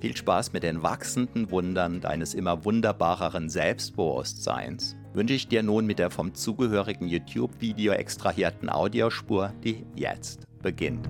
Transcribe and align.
Viel 0.00 0.16
Spaß 0.16 0.54
mit 0.54 0.62
den 0.62 0.82
wachsenden 0.82 1.50
Wundern 1.50 2.00
deines 2.00 2.32
immer 2.32 2.64
wunderbareren 2.64 3.50
Selbstbewusstseins 3.50 4.96
wünsche 5.12 5.34
ich 5.34 5.48
dir 5.48 5.62
nun 5.62 5.84
mit 5.84 5.98
der 5.98 6.10
vom 6.10 6.32
zugehörigen 6.34 7.06
YouTube-Video 7.06 7.92
extrahierten 7.92 8.70
Audiospur, 8.70 9.52
die 9.62 9.84
jetzt 9.96 10.46
beginnt. 10.62 11.06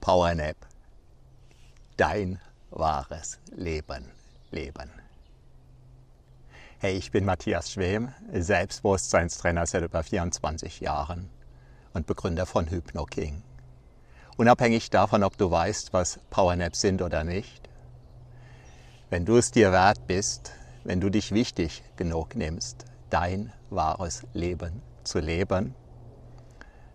Powernap. 0.00 0.56
Dein 1.98 2.40
wahres 2.70 3.38
Leben 3.54 4.10
leben. 4.50 4.90
Hey, 6.78 6.96
ich 6.96 7.10
bin 7.10 7.26
Matthias 7.26 7.70
Schwem, 7.72 8.14
Selbstbewusstseinstrainer 8.32 9.66
seit 9.66 9.82
über 9.82 10.02
24 10.02 10.80
Jahren 10.80 11.28
und 11.92 12.06
Begründer 12.06 12.46
von 12.46 12.70
HypnoKing. 12.70 13.42
Unabhängig 14.38 14.88
davon, 14.88 15.22
ob 15.22 15.36
du 15.36 15.50
weißt, 15.50 15.92
was 15.92 16.18
Powernaps 16.30 16.80
sind 16.80 17.02
oder 17.02 17.22
nicht, 17.22 17.68
wenn 19.10 19.26
du 19.26 19.36
es 19.36 19.50
dir 19.50 19.70
wert 19.70 20.06
bist, 20.06 20.52
wenn 20.84 21.02
du 21.02 21.10
dich 21.10 21.32
wichtig 21.32 21.82
genug 21.96 22.36
nimmst, 22.36 22.86
dein 23.10 23.52
wahres 23.68 24.22
Leben 24.32 24.80
zu 25.04 25.18
leben, 25.18 25.74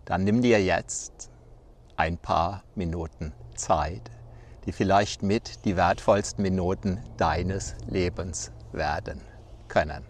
dann 0.06 0.24
nimm 0.24 0.42
dir 0.42 0.64
jetzt 0.64 1.30
ein 1.98 2.18
paar 2.18 2.64
Minuten 2.76 3.34
Zeit, 3.56 4.12
die 4.66 4.72
vielleicht 4.72 5.24
mit 5.24 5.66
die 5.66 5.78
wertvollsten 5.78 6.42
Minuten 6.42 7.02
deines 7.18 7.76
Lebens 7.88 8.52
werden 8.72 9.22
können. 9.68 10.06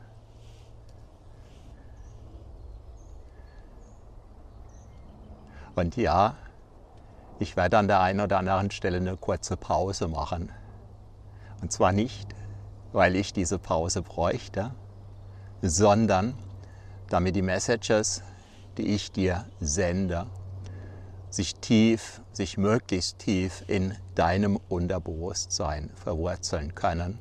Und 5.76 5.98
ja, 5.98 6.36
ich 7.38 7.58
werde 7.58 7.78
an 7.78 7.88
der 7.88 8.00
einen 8.00 8.22
oder 8.22 8.40
anderen 8.40 8.72
Stelle 8.72 8.98
eine 8.98 9.18
kurze 9.18 9.58
Pause 9.58 10.08
machen. 10.08 10.52
Und 11.62 11.72
zwar 11.72 11.92
nicht, 11.92 12.34
weil 12.94 13.16
ich 13.18 13.34
diese 13.34 13.60
Pause 13.60 14.02
bräuchte, 14.02 14.72
sondern 15.62 16.38
damit 17.10 17.36
die 17.36 17.42
Messages, 17.42 18.24
die 18.78 18.88
ich 18.88 19.12
dir 19.12 19.46
sende, 19.60 20.28
sich 21.36 21.56
tief, 21.56 22.22
sich 22.32 22.58
möglichst 22.58 23.20
tief 23.20 23.64
in 23.68 23.96
deinem 24.16 24.60
Unterbewusstsein 24.70 25.90
verwurzeln 25.96 26.76
können 26.76 27.20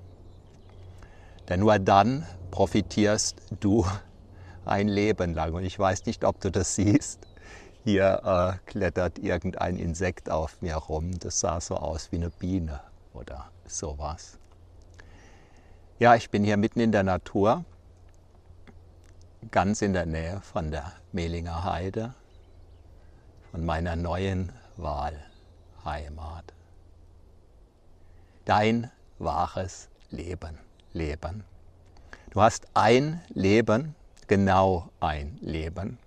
Denn 1.49 1.61
nur 1.61 1.79
dann 1.79 2.27
profitierst 2.51 3.37
du 3.61 3.85
ein 4.65 4.89
Leben 4.89 5.35
lang. 5.35 5.53
Und 5.53 5.65
ich 5.65 5.79
weiß 5.79 6.07
nicht, 6.07 6.25
ob 6.25 6.41
du 6.41 6.51
das 6.51 6.75
siehst. 6.75 7.21
Hier 7.85 8.23
äh, 8.25 8.71
klettert 8.71 9.19
irgendein 9.19 9.77
Insekt 9.77 10.31
auf 10.31 10.63
mir 10.63 10.77
rum. 10.77 11.19
Das 11.19 11.41
sah 11.41 11.61
so 11.61 11.77
aus 11.77 12.11
wie 12.13 12.17
eine 12.17 12.31
Biene 12.31 12.81
oder 13.13 13.51
sowas. 13.67 14.39
Ja, 15.99 16.15
ich 16.15 16.31
bin 16.31 16.45
hier 16.45 16.57
mitten 16.57 16.81
in 16.81 16.93
der 16.93 17.03
Natur, 17.03 17.65
ganz 19.51 19.83
in 19.83 19.93
der 19.93 20.07
Nähe 20.07 20.41
von 20.41 20.71
der 20.71 20.93
Mehlinger 21.13 21.65
Heide, 21.65 22.15
von 23.55 23.65
meiner 23.65 23.95
neuen 23.95 24.51
Wahlheimat. 24.79 26.43
Dein 28.45 28.91
wahres 29.21 29.89
Leben 30.11 30.59
leben. 30.93 31.45
Du 32.31 32.43
hast 32.43 32.67
ein 32.75 33.23
Leben, 33.29 33.95
genau 34.27 34.89
ein 34.99 35.39
Leben. 35.41 35.99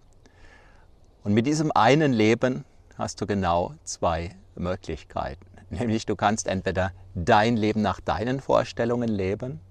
Und 1.24 1.34
mit 1.34 1.48
diesem 1.48 1.72
einen 1.72 2.12
Leben 2.12 2.66
hast 2.98 3.22
du 3.22 3.26
genau 3.26 3.76
zwei 3.86 4.36
Möglichkeiten. 4.56 5.46
Nämlich 5.70 6.06
du 6.06 6.18
kannst 6.18 6.48
entweder 6.48 6.92
dein 7.16 7.56
Leben 7.56 7.82
nach 7.82 8.02
deinen 8.02 8.42
Vorstellungen 8.42 9.08
leben 9.08 9.62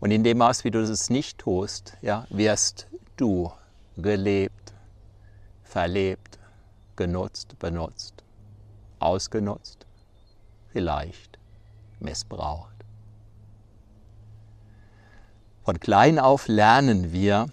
und 0.00 0.10
in 0.10 0.22
dem 0.22 0.36
Maß, 0.36 0.64
wie 0.64 0.70
du 0.70 0.80
es 0.80 1.08
nicht 1.08 1.38
tust, 1.38 1.96
ja, 2.02 2.26
wirst 2.28 2.88
du 3.16 3.50
gelebt, 3.96 4.65
verlebt, 5.76 6.38
genutzt, 6.96 7.58
benutzt, 7.58 8.24
ausgenutzt, 8.98 9.84
vielleicht 10.72 11.38
missbraucht. 12.00 12.72
Von 15.66 15.78
klein 15.78 16.18
auf 16.18 16.48
lernen 16.48 17.12
wir, 17.12 17.48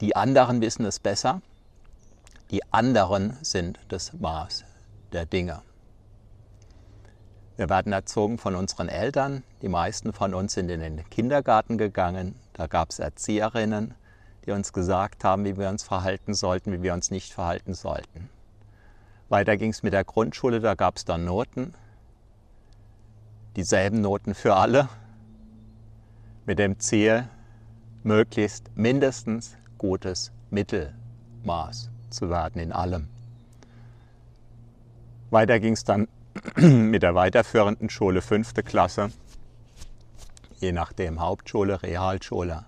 die 0.00 0.16
anderen 0.16 0.62
wissen 0.62 0.86
es 0.86 0.98
besser, 0.98 1.42
die 2.50 2.62
anderen 2.72 3.36
sind 3.42 3.78
das 3.88 4.14
Maß 4.14 4.64
der 5.12 5.26
Dinge. 5.26 5.60
Wir 7.56 7.68
werden 7.68 7.92
erzogen 7.92 8.38
von 8.38 8.54
unseren 8.54 8.88
Eltern. 8.88 9.42
Die 9.60 9.68
meisten 9.68 10.14
von 10.14 10.32
uns 10.32 10.54
sind 10.54 10.70
in 10.70 10.80
den 10.80 11.10
Kindergarten 11.10 11.76
gegangen. 11.76 12.34
Da 12.54 12.66
gab 12.66 12.88
es 12.88 12.98
Erzieherinnen, 12.98 13.94
die 14.46 14.52
uns 14.52 14.72
gesagt 14.72 15.24
haben, 15.24 15.44
wie 15.44 15.56
wir 15.56 15.68
uns 15.68 15.82
verhalten 15.82 16.34
sollten, 16.34 16.72
wie 16.72 16.82
wir 16.82 16.94
uns 16.94 17.10
nicht 17.10 17.32
verhalten 17.32 17.74
sollten. 17.74 18.28
Weiter 19.28 19.56
ging 19.56 19.70
es 19.70 19.82
mit 19.82 19.92
der 19.92 20.04
Grundschule, 20.04 20.60
da 20.60 20.74
gab 20.74 20.96
es 20.96 21.04
dann 21.04 21.24
Noten. 21.24 21.74
Dieselben 23.56 24.00
Noten 24.00 24.34
für 24.34 24.54
alle. 24.54 24.88
Mit 26.46 26.58
dem 26.58 26.78
Ziel, 26.78 27.28
möglichst 28.02 28.70
mindestens 28.74 29.56
gutes 29.76 30.32
Mittelmaß 30.50 31.90
zu 32.08 32.30
werden 32.30 32.60
in 32.60 32.72
allem. 32.72 33.08
Weiter 35.30 35.60
ging 35.60 35.74
es 35.74 35.84
dann 35.84 36.08
mit 36.56 37.02
der 37.02 37.14
weiterführenden 37.14 37.90
Schule 37.90 38.22
fünfte 38.22 38.62
Klasse, 38.62 39.10
je 40.58 40.72
nachdem 40.72 41.20
Hauptschule, 41.20 41.82
Realschule, 41.82 42.64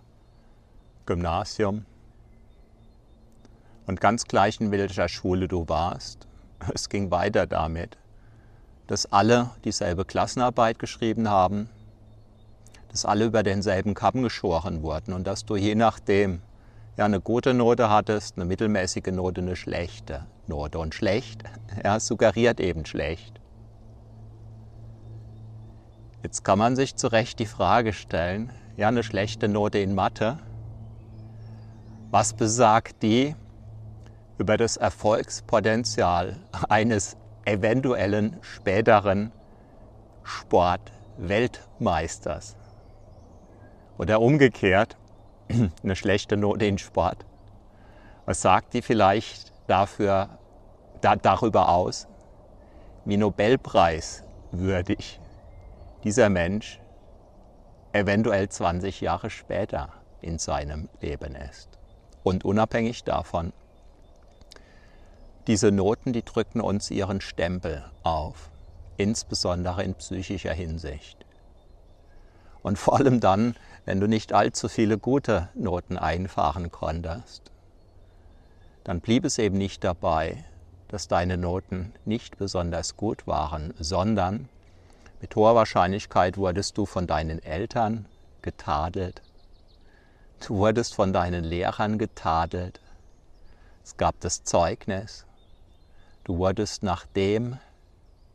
Gymnasium. 1.11 1.87
Und 3.89 4.01
ganz 4.01 4.27
gleich 4.27 4.61
in 4.61 4.71
welcher 4.71 5.09
Schule 5.09 5.49
du 5.49 5.69
warst, 5.69 6.29
es 6.73 6.89
ging 6.89 7.11
weiter 7.11 7.49
damit, 7.49 7.99
dass 8.87 9.11
alle 9.11 9.51
dieselbe 9.65 10.05
Klassenarbeit 10.05 10.79
geschrieben 10.79 11.29
haben, 11.29 11.69
dass 12.91 13.05
alle 13.05 13.25
über 13.25 13.43
denselben 13.43 13.95
Kappen 13.95 14.23
geschoren 14.23 14.85
wurden 14.85 15.13
und 15.13 15.27
dass 15.27 15.45
du 15.45 15.57
je 15.57 15.75
nachdem 15.75 16.43
ja, 16.97 17.07
eine 17.07 17.21
gute 17.21 17.55
Note 17.55 17.91
hattest, 17.91 18.37
eine 18.37 18.45
mittelmäßige 18.45 19.11
Note, 19.11 19.41
eine 19.41 19.57
schlechte 19.57 20.27
Note. 20.47 20.79
Und 20.79 20.95
schlecht, 20.95 21.43
ja, 21.85 21.99
suggeriert 21.99 22.61
eben 22.61 22.87
schlecht. 22.87 23.41
Jetzt 26.23 26.45
kann 26.45 26.61
man 26.61 26.77
sich 26.77 26.95
zu 26.95 27.09
Recht 27.09 27.41
die 27.41 27.47
Frage 27.47 27.93
stellen, 27.93 28.53
ja, 28.77 28.87
eine 28.87 29.03
schlechte 29.03 29.49
Note 29.49 29.81
in 29.81 29.97
Mathe, 29.97 30.39
was 32.11 32.33
besagt 32.33 33.03
die 33.03 33.37
über 34.37 34.57
das 34.57 34.77
Erfolgspotenzial 34.77 36.37
eines 36.69 37.17
eventuellen 37.45 38.37
späteren 38.41 39.31
Sportweltmeisters? 40.25 42.57
Oder 43.97 44.21
umgekehrt, 44.21 44.97
eine 45.83 45.95
schlechte 45.95 46.37
Note 46.37 46.67
in 46.67 46.79
Sport. 46.79 47.25
Was 48.27 48.43
sagt 48.43 48.75
die 48.75 48.83
vielleicht 48.83 49.53
dafür, 49.69 50.31
da, 51.01 51.17
darüber 51.17 51.69
aus, 51.69 52.09
wie 53.05 53.17
Nobelpreis 53.17 54.25
würdig 54.51 55.21
dieser 56.03 56.29
Mensch 56.29 56.81
eventuell 57.93 58.49
20 58.49 59.01
Jahre 59.01 59.31
später 59.31 59.91
in 60.21 60.39
seinem 60.39 60.89
Leben 61.01 61.35
ist? 61.35 61.80
Und 62.23 62.45
unabhängig 62.45 63.05
davon, 63.05 63.53
diese 65.47 65.73
Noten, 65.73 66.13
die 66.13 66.25
drücken 66.25 66.61
uns 66.61 66.91
ihren 66.91 67.21
Stempel 67.21 67.85
auf, 68.03 68.51
insbesondere 68.97 69.83
in 69.83 69.95
psychischer 69.95 70.53
Hinsicht. 70.53 71.25
Und 72.63 72.79
vor 72.79 72.99
allem 72.99 73.21
dann, 73.21 73.57
wenn 73.87 74.01
du 74.01 74.07
nicht 74.07 74.33
allzu 74.33 74.69
viele 74.69 74.99
gute 74.99 75.49
Noten 75.55 75.97
einfahren 75.97 76.71
konntest, 76.71 77.51
dann 78.85 79.01
blieb 79.01 79.25
es 79.25 79.39
eben 79.39 79.57
nicht 79.57 79.83
dabei, 79.83 80.45
dass 80.89 81.09
deine 81.09 81.37
Noten 81.37 81.93
nicht 82.05 82.37
besonders 82.37 82.97
gut 82.97 83.27
waren, 83.27 83.73
sondern 83.79 84.49
mit 85.21 85.37
hoher 85.37 85.55
Wahrscheinlichkeit 85.55 86.37
wurdest 86.37 86.77
du 86.79 86.87
von 86.87 87.07
deinen 87.07 87.43
Eltern 87.43 88.07
getadelt, 88.43 89.23
du 90.47 90.57
wurdest 90.57 90.95
von 90.95 91.13
deinen 91.13 91.45
Lehrern 91.45 91.99
getadelt, 91.99 92.81
es 93.85 93.97
gab 93.97 94.19
das 94.21 94.45
Zeugnis, 94.45 95.27
du 96.25 96.39
wurdest 96.39 96.83
nach 96.83 97.07
dem 97.07 97.59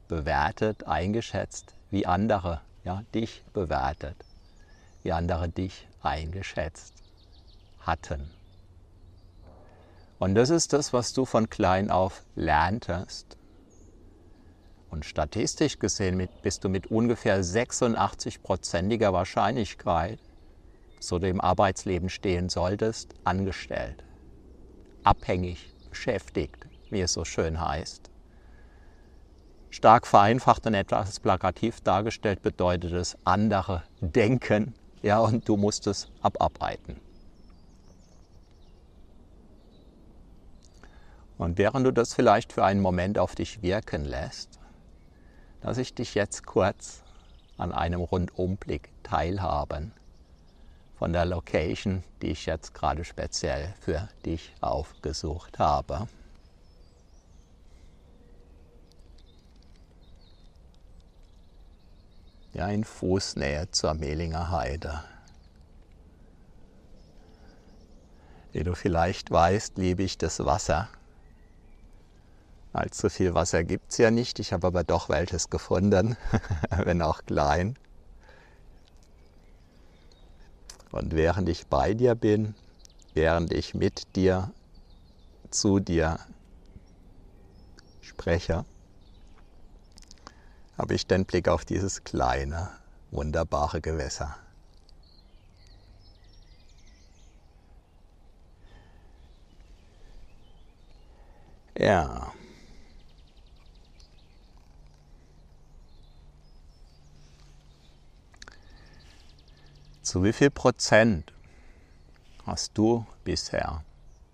bewertet, 0.07 0.87
eingeschätzt, 0.87 1.73
wie 1.91 2.05
andere 2.05 2.61
ja, 2.83 3.03
dich 3.13 3.43
bewertet, 3.53 4.15
wie 5.03 5.11
andere 5.11 5.49
dich 5.49 5.87
eingeschätzt 6.01 6.93
hatten. 7.79 8.29
Und 10.19 10.35
das 10.35 10.49
ist 10.49 10.73
das, 10.73 10.93
was 10.93 11.13
du 11.13 11.25
von 11.25 11.49
klein 11.49 11.91
auf 11.91 12.23
lerntest. 12.35 13.37
Und 14.89 15.03
statistisch 15.03 15.77
gesehen 15.79 16.29
bist 16.41 16.63
du 16.63 16.69
mit 16.69 16.87
ungefähr 16.87 17.43
86-prozentiger 17.43 19.11
Wahrscheinlichkeit, 19.11 20.19
so 21.07 21.19
du 21.19 21.27
im 21.27 21.39
Arbeitsleben 21.39 22.09
stehen 22.09 22.49
solltest, 22.49 23.13
angestellt, 23.23 24.03
abhängig, 25.03 25.73
beschäftigt, 25.89 26.65
wie 26.89 27.01
es 27.01 27.13
so 27.13 27.25
schön 27.25 27.61
heißt. 27.61 28.09
Stark 29.69 30.07
vereinfacht 30.07 30.65
und 30.65 30.73
etwas 30.73 31.19
plakativ 31.19 31.81
dargestellt 31.81 32.41
bedeutet 32.41 32.93
es 32.93 33.17
andere 33.23 33.83
denken, 33.99 34.73
ja, 35.01 35.19
und 35.19 35.47
du 35.47 35.57
musst 35.57 35.85
es 35.87 36.09
abarbeiten. 36.21 36.99
Und 41.37 41.57
während 41.57 41.85
du 41.85 41.91
das 41.91 42.13
vielleicht 42.13 42.53
für 42.53 42.63
einen 42.63 42.81
Moment 42.81 43.19
auf 43.19 43.35
dich 43.35 43.61
wirken 43.61 44.05
lässt, 44.05 44.59
lasse 45.61 45.81
ich 45.81 45.93
dich 45.93 46.15
jetzt 46.15 46.45
kurz 46.45 47.03
an 47.57 47.71
einem 47.71 47.99
Rundumblick 47.99 48.91
teilhaben 49.03 49.91
von 50.97 51.13
der 51.13 51.25
Location, 51.25 52.03
die 52.21 52.31
ich 52.31 52.45
jetzt 52.45 52.73
gerade 52.73 53.03
speziell 53.03 53.73
für 53.79 54.07
dich 54.25 54.53
aufgesucht 54.61 55.59
habe. 55.59 56.07
ja 62.55 62.69
in 62.69 62.85
Fußnähe 62.85 63.69
zur 63.71 63.93
Mehlinger 63.93 64.49
Heide. 64.49 65.03
Wie 68.53 68.63
du 68.63 68.73
vielleicht 68.75 69.29
weißt, 69.29 69.77
liebe 69.77 70.03
ich 70.03 70.17
das 70.17 70.43
Wasser. 70.45 70.87
Allzu 72.71 73.09
viel 73.09 73.33
Wasser 73.33 73.65
gibt 73.65 73.91
es 73.91 73.97
ja 73.97 74.09
nicht, 74.09 74.39
ich 74.39 74.53
habe 74.53 74.67
aber 74.67 74.85
doch 74.85 75.09
welches 75.09 75.49
gefunden, 75.49 76.15
wenn 76.69 77.01
auch 77.01 77.25
klein. 77.25 77.77
Und 80.95 81.13
während 81.13 81.49
ich 81.49 81.67
bei 81.67 81.93
dir 81.93 82.15
bin, 82.15 82.55
während 83.13 83.51
ich 83.51 83.73
mit 83.73 84.15
dir 84.15 84.53
zu 85.49 85.81
dir 85.81 86.19
spreche, 87.99 88.63
habe 90.77 90.93
ich 90.93 91.05
den 91.05 91.25
Blick 91.25 91.49
auf 91.49 91.65
dieses 91.65 92.05
kleine, 92.05 92.69
wunderbare 93.11 93.81
Gewässer. 93.81 94.37
Ja. 101.77 102.31
Zu 110.05 110.23
wie 110.23 110.33
viel 110.33 110.51
Prozent 110.51 111.33
hast 112.45 112.77
du 112.77 113.07
bisher, 113.23 113.83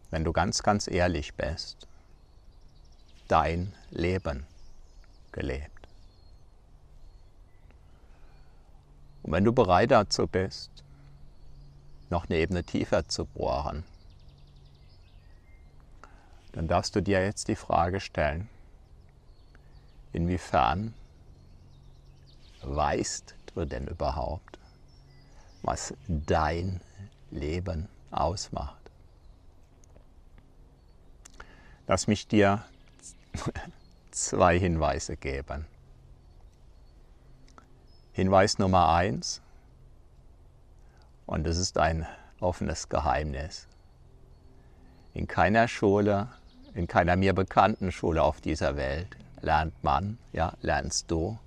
wenn 0.09 0.25
du 0.25 0.33
ganz, 0.33 0.63
ganz 0.63 0.89
ehrlich 0.89 1.33
bist, 1.35 1.87
dein 3.29 3.73
Leben 3.89 4.45
gelebt? 5.31 5.87
Und 9.23 9.31
wenn 9.31 9.45
du 9.45 9.53
bereit 9.53 9.91
dazu 9.91 10.27
bist, 10.27 10.71
noch 12.09 12.25
eine 12.25 12.39
Ebene 12.39 12.65
tiefer 12.65 13.07
zu 13.07 13.23
bohren, 13.23 13.85
dann 16.51 16.67
darfst 16.67 16.97
du 16.97 17.01
dir 17.01 17.23
jetzt 17.23 17.47
die 17.47 17.55
Frage 17.55 18.01
stellen, 18.01 18.49
inwiefern 20.11 20.93
weißt 22.61 23.35
du 23.55 23.63
denn 23.63 23.87
überhaupt, 23.87 24.59
was 25.61 25.93
dein 26.07 26.81
Leben 27.29 27.87
ausmacht? 28.11 28.77
Lass 31.87 32.07
mich 32.07 32.27
dir 32.27 32.63
zwei 34.11 34.59
Hinweise 34.59 35.17
geben. 35.17 35.65
Hinweis 38.13 38.59
Nummer 38.59 38.89
eins, 38.89 39.41
und 41.25 41.47
es 41.47 41.57
ist 41.57 41.77
ein 41.77 42.05
offenes 42.41 42.89
Geheimnis. 42.89 43.67
In 45.13 45.27
keiner 45.27 45.67
Schule 45.67 46.27
in 46.73 46.87
keiner 46.87 47.15
mir 47.15 47.33
bekannten 47.33 47.91
Schule 47.91 48.23
auf 48.23 48.39
dieser 48.41 48.77
Welt 48.77 49.17
lernt 49.41 49.83
man, 49.83 50.17
ja, 50.31 50.53
lernst 50.61 51.09
du, 51.11 51.37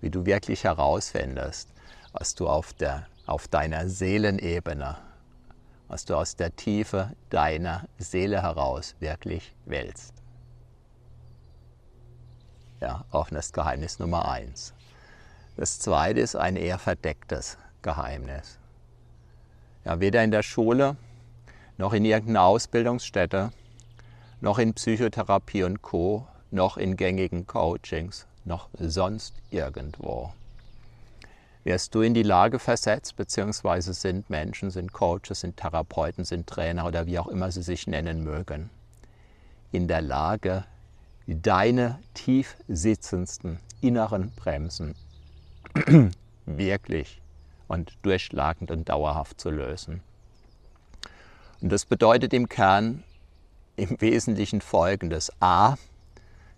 wie 0.00 0.10
du 0.10 0.24
wirklich 0.24 0.64
herausfindest, 0.64 1.68
was 2.12 2.34
du 2.34 2.48
auf, 2.48 2.72
der, 2.72 3.06
auf 3.26 3.48
deiner 3.48 3.88
Seelenebene, 3.88 4.96
was 5.88 6.04
du 6.04 6.16
aus 6.16 6.36
der 6.36 6.54
Tiefe 6.56 7.12
deiner 7.30 7.86
Seele 7.98 8.42
heraus 8.42 8.94
wirklich 9.00 9.54
willst. 9.64 10.14
Ja, 12.80 13.04
offenes 13.10 13.52
Geheimnis 13.52 13.98
Nummer 13.98 14.28
eins. 14.28 14.74
Das 15.56 15.78
zweite 15.78 16.20
ist 16.20 16.34
ein 16.34 16.56
eher 16.56 16.78
verdecktes 16.78 17.58
Geheimnis. 17.82 18.58
Ja, 19.84 20.00
weder 20.00 20.24
in 20.24 20.30
der 20.30 20.42
Schule 20.42 20.96
noch 21.78 21.92
in 21.92 22.04
irgendeiner 22.04 22.42
Ausbildungsstätte 22.42 23.52
noch 24.42 24.58
in 24.58 24.74
Psychotherapie 24.74 25.62
und 25.62 25.82
Co, 25.82 26.26
noch 26.50 26.76
in 26.76 26.96
gängigen 26.96 27.46
Coachings, 27.46 28.26
noch 28.44 28.68
sonst 28.76 29.34
irgendwo. 29.50 30.32
Wirst 31.64 31.94
du 31.94 32.00
in 32.00 32.14
die 32.14 32.24
Lage 32.24 32.58
versetzt, 32.58 33.16
beziehungsweise 33.16 33.94
sind 33.94 34.28
Menschen, 34.30 34.70
sind 34.70 34.92
Coaches, 34.92 35.40
sind 35.40 35.56
Therapeuten, 35.56 36.24
sind 36.24 36.48
Trainer 36.48 36.86
oder 36.86 37.06
wie 37.06 37.18
auch 37.18 37.28
immer 37.28 37.52
sie 37.52 37.62
sich 37.62 37.86
nennen 37.86 38.24
mögen, 38.24 38.70
in 39.70 39.86
der 39.86 40.02
Lage, 40.02 40.64
deine 41.26 42.00
tief 42.14 42.56
sitzendsten 42.68 43.60
inneren 43.80 44.32
Bremsen 44.32 44.94
wirklich 46.46 47.20
und 47.68 47.96
durchschlagend 48.02 48.70
und 48.70 48.88
dauerhaft 48.88 49.40
zu 49.40 49.50
lösen. 49.50 50.02
Und 51.60 51.70
das 51.70 51.86
bedeutet 51.86 52.34
im 52.34 52.48
Kern, 52.48 53.04
im 53.76 54.00
Wesentlichen 54.00 54.60
folgendes. 54.60 55.30
A, 55.40 55.76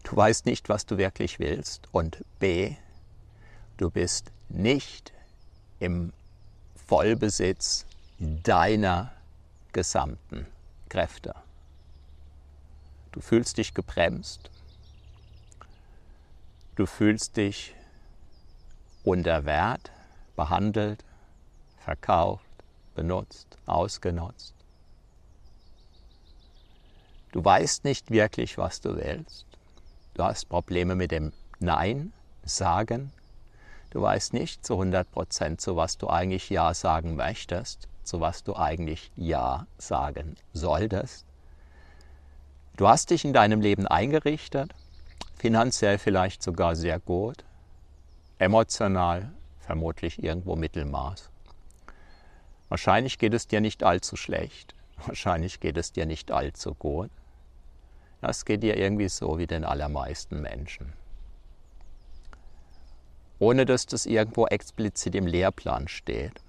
du 0.02 0.16
weißt 0.16 0.46
nicht, 0.46 0.68
was 0.68 0.86
du 0.86 0.96
wirklich 0.96 1.38
willst. 1.38 1.88
Und 1.92 2.24
B, 2.38 2.74
du 3.76 3.90
bist 3.90 4.30
nicht 4.48 5.12
im 5.80 6.12
Vollbesitz 6.86 7.86
deiner 8.18 9.12
gesamten 9.72 10.46
Kräfte. 10.88 11.34
Du 13.12 13.20
fühlst 13.20 13.58
dich 13.58 13.74
gebremst. 13.74 14.50
Du 16.76 16.86
fühlst 16.86 17.36
dich 17.36 17.74
unter 19.04 19.44
Wert 19.44 19.92
behandelt, 20.36 21.04
verkauft, 21.78 22.44
benutzt, 22.94 23.58
ausgenutzt. 23.66 24.54
Du 27.32 27.44
weißt 27.44 27.84
nicht 27.84 28.10
wirklich, 28.10 28.58
was 28.58 28.80
du 28.80 28.96
willst. 28.96 29.46
Du 30.14 30.22
hast 30.22 30.48
Probleme 30.48 30.94
mit 30.94 31.10
dem 31.10 31.32
Nein 31.58 32.12
sagen. 32.44 33.12
Du 33.94 34.02
weißt 34.02 34.32
nicht 34.32 34.66
zu 34.66 34.74
100 34.74 35.08
Prozent, 35.12 35.60
zu 35.60 35.76
was 35.76 35.96
du 35.98 36.08
eigentlich 36.08 36.50
Ja 36.50 36.74
sagen 36.74 37.14
möchtest, 37.14 37.86
zu 38.02 38.20
was 38.20 38.42
du 38.42 38.56
eigentlich 38.56 39.12
Ja 39.14 39.68
sagen 39.78 40.34
solltest. 40.52 41.24
Du 42.76 42.88
hast 42.88 43.10
dich 43.10 43.24
in 43.24 43.32
deinem 43.32 43.60
Leben 43.60 43.86
eingerichtet, 43.86 44.74
finanziell 45.36 45.98
vielleicht 45.98 46.42
sogar 46.42 46.74
sehr 46.74 46.98
gut, 46.98 47.44
emotional 48.38 49.30
vermutlich 49.60 50.20
irgendwo 50.20 50.56
Mittelmaß. 50.56 51.30
Wahrscheinlich 52.68 53.20
geht 53.20 53.32
es 53.32 53.46
dir 53.46 53.60
nicht 53.60 53.84
allzu 53.84 54.16
schlecht, 54.16 54.74
wahrscheinlich 55.06 55.60
geht 55.60 55.76
es 55.76 55.92
dir 55.92 56.04
nicht 56.04 56.32
allzu 56.32 56.74
gut. 56.74 57.12
Das 58.20 58.44
geht 58.44 58.64
dir 58.64 58.76
irgendwie 58.76 59.08
so 59.08 59.38
wie 59.38 59.46
den 59.46 59.64
allermeisten 59.64 60.40
Menschen. 60.40 60.94
Ohne 63.38 63.66
dass 63.66 63.86
das 63.86 64.06
irgendwo 64.06 64.46
explizit 64.46 65.14
im 65.14 65.26
Lehrplan 65.26 65.88
steht. 65.88 66.40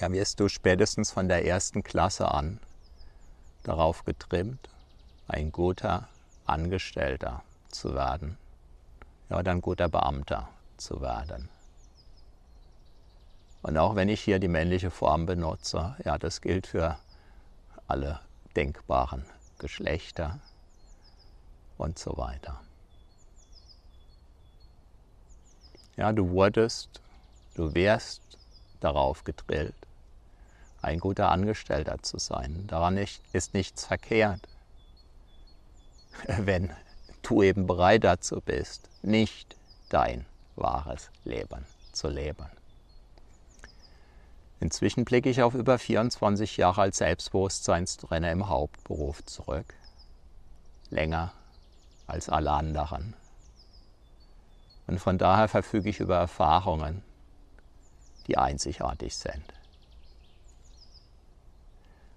Ja, 0.00 0.10
wirst 0.10 0.40
du 0.40 0.48
spätestens 0.48 1.10
von 1.10 1.28
der 1.28 1.44
ersten 1.44 1.82
Klasse 1.82 2.30
an 2.30 2.60
darauf 3.62 4.04
getrimmt, 4.04 4.68
ein 5.28 5.52
guter 5.52 6.08
Angestellter 6.46 7.42
zu 7.68 7.94
werden. 7.94 8.38
Ja, 9.28 9.38
oder 9.38 9.52
ein 9.52 9.60
guter 9.60 9.88
Beamter 9.88 10.48
zu 10.76 11.00
werden. 11.00 11.48
Und 13.62 13.78
auch 13.78 13.94
wenn 13.94 14.08
ich 14.08 14.20
hier 14.20 14.40
die 14.40 14.48
männliche 14.48 14.90
Form 14.90 15.26
benutze, 15.26 15.94
ja, 16.04 16.18
das 16.18 16.40
gilt 16.40 16.66
für 16.66 16.98
alle 17.86 18.20
denkbaren 18.56 19.24
Geschlechter 19.58 20.40
und 21.78 21.98
so 21.98 22.16
weiter. 22.16 22.60
Ja, 25.96 26.12
du 26.12 26.30
wurdest, 26.30 27.00
du 27.54 27.74
wärst 27.74 28.22
darauf 28.80 29.24
gedrillt, 29.24 29.74
ein 30.80 30.98
guter 30.98 31.30
Angestellter 31.30 32.02
zu 32.02 32.18
sein. 32.18 32.66
Daran 32.66 32.96
ist 32.96 33.54
nichts 33.54 33.84
verkehrt, 33.86 34.48
wenn 36.38 36.70
du 37.22 37.42
eben 37.42 37.66
bereit 37.66 38.04
dazu 38.04 38.40
bist, 38.40 38.88
nicht 39.02 39.56
dein 39.90 40.26
wahres 40.56 41.10
Leben 41.24 41.66
zu 41.92 42.08
leben. 42.08 42.46
Inzwischen 44.60 45.04
blicke 45.04 45.28
ich 45.28 45.42
auf 45.42 45.54
über 45.54 45.78
24 45.78 46.56
Jahre 46.56 46.82
als 46.82 46.98
Selbstbewusstseinstrainer 46.98 48.30
im 48.30 48.48
Hauptberuf 48.48 49.24
zurück. 49.24 49.74
Länger 50.88 51.32
als 52.06 52.28
alle 52.28 52.52
anderen. 52.52 53.14
Und 54.92 54.98
von 54.98 55.16
daher 55.16 55.48
verfüge 55.48 55.88
ich 55.88 56.00
über 56.00 56.18
Erfahrungen, 56.18 57.02
die 58.26 58.36
einzigartig 58.36 59.16
sind. 59.16 59.42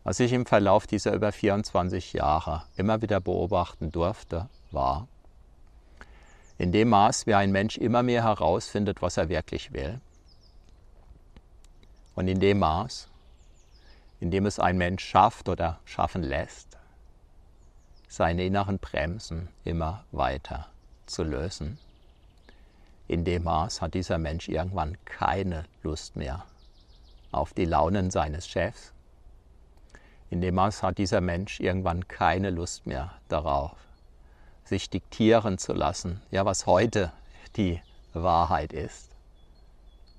Was 0.04 0.20
ich 0.20 0.34
im 0.34 0.46
Verlauf 0.46 0.86
dieser 0.86 1.14
über 1.14 1.32
24 1.32 2.12
Jahre 2.12 2.64
immer 2.76 3.02
wieder 3.02 3.22
beobachten 3.22 3.94
durfte, 3.94 4.50
war, 4.72 5.08
in 6.58 6.74
dem 6.74 6.90
Maß, 6.90 7.28
wie 7.28 7.36
ein 7.36 7.54
Mensch 7.54 7.78
immer 7.78 8.04
mehr 8.04 8.26
herausfindet, 8.26 9.02
was 9.02 9.16
er 9.16 9.30
wirklich 9.30 9.72
will, 9.72 10.02
und 12.14 12.28
in 12.28 12.42
dem 12.42 12.60
Maß, 12.60 13.08
in 14.20 14.32
dem 14.32 14.46
es 14.46 14.60
ein 14.60 14.78
Mensch 14.78 15.06
schafft 15.06 15.48
oder 15.48 15.80
schaffen 15.86 16.24
lässt, 16.24 16.78
seine 18.10 18.44
inneren 18.44 18.80
Bremsen 18.80 19.48
immer 19.64 20.04
weiter 20.12 20.68
zu 21.06 21.24
lösen. 21.24 21.80
In 23.08 23.24
dem 23.24 23.44
Maß 23.44 23.82
hat 23.82 23.94
dieser 23.94 24.18
Mensch 24.18 24.50
irgendwann 24.50 24.98
keine 25.06 25.66
Lust 25.84 26.16
mehr 26.16 26.44
auf 27.32 27.54
die 27.54 27.66
Launen 27.66 28.10
seines 28.10 28.48
Chefs. 28.48 28.94
In 30.32 30.42
dem 30.42 30.56
Maß 30.56 30.82
hat 30.82 30.98
dieser 30.98 31.22
Mensch 31.22 31.60
irgendwann 31.60 32.08
keine 32.08 32.50
Lust 32.50 32.88
mehr 32.88 33.14
darauf, 33.28 33.78
sich 34.64 34.90
diktieren 34.90 35.60
zu 35.60 35.74
lassen, 35.74 36.22
ja, 36.32 36.46
was 36.46 36.66
heute 36.66 37.12
die 37.58 37.80
Wahrheit 38.14 38.74
ist 38.74 39.12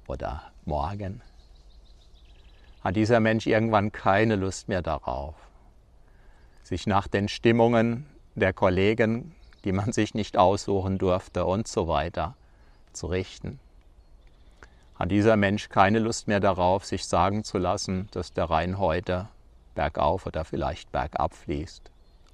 oder 0.06 0.52
morgen. 0.64 1.22
Hat 2.84 2.94
dieser 2.94 3.18
Mensch 3.18 3.48
irgendwann 3.48 3.90
keine 3.90 4.36
Lust 4.36 4.68
mehr 4.68 4.82
darauf, 4.82 5.34
sich 6.62 6.86
nach 6.86 7.08
den 7.08 7.28
Stimmungen 7.28 8.06
der 8.36 8.52
Kollegen, 8.52 9.34
die 9.64 9.72
man 9.72 9.92
sich 9.92 10.14
nicht 10.14 10.36
aussuchen 10.36 10.98
durfte 10.98 11.46
und 11.46 11.66
so 11.66 11.88
weiter 11.88 12.36
zu 12.96 13.06
richten. 13.06 13.60
Hat 14.96 15.10
dieser 15.10 15.36
Mensch 15.36 15.68
keine 15.68 15.98
Lust 15.98 16.26
mehr 16.26 16.40
darauf, 16.40 16.84
sich 16.84 17.04
sagen 17.04 17.44
zu 17.44 17.58
lassen, 17.58 18.08
dass 18.12 18.32
der 18.32 18.46
Rhein 18.46 18.78
heute 18.78 19.28
bergauf 19.74 20.26
oder 20.26 20.44
vielleicht 20.44 20.90
bergab 20.90 21.34
fließt 21.34 21.90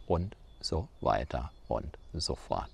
und 0.07 0.37
so 0.61 0.89
weiter 1.01 1.51
und 1.69 1.99
so 2.15 2.37
fort. 2.37 2.71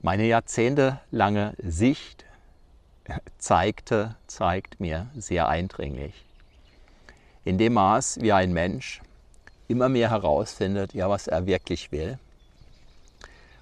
Meine 0.00 0.24
jahrzehntelange 0.24 1.54
Sicht 1.58 2.24
zeigte, 3.36 4.16
zeigt 4.26 4.80
mir 4.80 5.08
sehr 5.16 5.48
eindringlich, 5.48 6.24
in 7.44 7.58
dem 7.58 7.74
Maß, 7.74 8.20
wie 8.20 8.32
ein 8.32 8.52
Mensch 8.52 9.00
immer 9.68 9.88
mehr 9.88 10.10
herausfindet, 10.10 10.94
ja, 10.94 11.08
was 11.08 11.26
er 11.26 11.46
wirklich 11.46 11.92
will, 11.92 12.18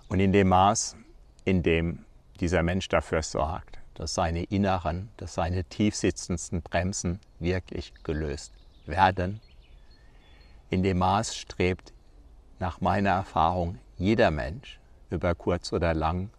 und 0.09 0.21
in 0.21 0.33
dem 0.33 0.49
Maß, 0.49 0.97
in 1.45 1.63
dem 1.63 2.06
dieser 2.37 2.63
Mensch 2.63 2.89
dafür 2.89 3.23
sorgt, 3.23 3.79
dass 3.95 4.15
seine 4.15 4.45
inneren, 4.45 5.09
dass 5.17 5.35
seine 5.35 5.65
tiefsitzendsten 5.65 6.63
Bremsen 6.63 7.21
wirklich 7.39 7.93
gelöst 8.05 8.53
werden, 8.87 9.41
in 10.71 10.83
dem 10.83 10.99
Maß 10.99 11.37
strebt 11.37 11.93
nach 12.59 12.81
meiner 12.81 13.11
Erfahrung 13.11 13.79
jeder 13.97 14.31
Mensch 14.31 14.81
über 15.11 15.35
kurz 15.35 15.73
oder 15.73 15.95
lang 15.95 16.31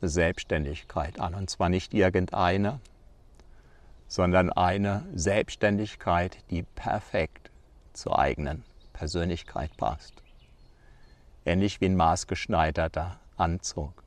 eine 0.00 0.08
Selbstständigkeit 0.08 1.20
an. 1.20 1.34
Und 1.34 1.50
zwar 1.50 1.68
nicht 1.68 1.94
irgendeine, 1.94 2.80
sondern 4.08 4.50
eine 4.50 5.04
Selbstständigkeit, 5.14 6.38
die 6.50 6.62
perfekt 6.62 7.50
zur 7.92 8.18
eigenen 8.18 8.64
Persönlichkeit 8.92 9.76
passt. 9.76 10.14
Ähnlich 11.44 11.80
wie 11.80 11.86
ein 11.86 11.96
maßgeschneiderter 11.96 13.18
Anzug. 13.36 14.05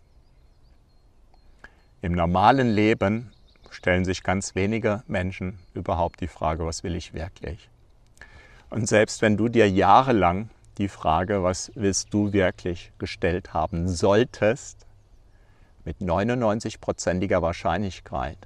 Im 2.01 2.13
normalen 2.13 2.69
Leben 2.69 3.33
stellen 3.71 4.05
sich 4.05 4.23
ganz 4.23 4.55
wenige 4.55 5.03
Menschen 5.07 5.59
überhaupt 5.73 6.21
die 6.21 6.29
Frage, 6.29 6.65
was 6.65 6.81
will 6.83 6.95
ich 6.95 7.13
wirklich? 7.13 7.69
Und 8.69 8.87
selbst 8.87 9.21
wenn 9.21 9.35
du 9.35 9.49
dir 9.49 9.69
jahrelang 9.69 10.49
die 10.77 10.87
Frage, 10.87 11.43
was 11.43 11.73
willst 11.75 12.13
du 12.13 12.31
wirklich 12.31 12.93
gestellt 12.99 13.53
haben 13.53 13.89
solltest, 13.89 14.85
mit 15.83 15.97
99-prozentiger 15.97 17.41
Wahrscheinlichkeit 17.41 18.37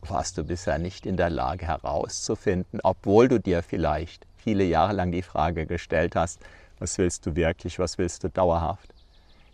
warst 0.00 0.36
du 0.38 0.42
bisher 0.42 0.78
nicht 0.78 1.06
in 1.06 1.16
der 1.16 1.30
Lage 1.30 1.66
herauszufinden, 1.66 2.80
obwohl 2.82 3.28
du 3.28 3.38
dir 3.38 3.62
vielleicht 3.62 4.26
viele 4.36 4.64
Jahre 4.64 4.92
lang 4.92 5.12
die 5.12 5.22
Frage 5.22 5.66
gestellt 5.66 6.16
hast, 6.16 6.40
was 6.80 6.98
willst 6.98 7.26
du 7.26 7.36
wirklich, 7.36 7.78
was 7.78 7.96
willst 7.98 8.24
du 8.24 8.28
dauerhaft, 8.28 8.92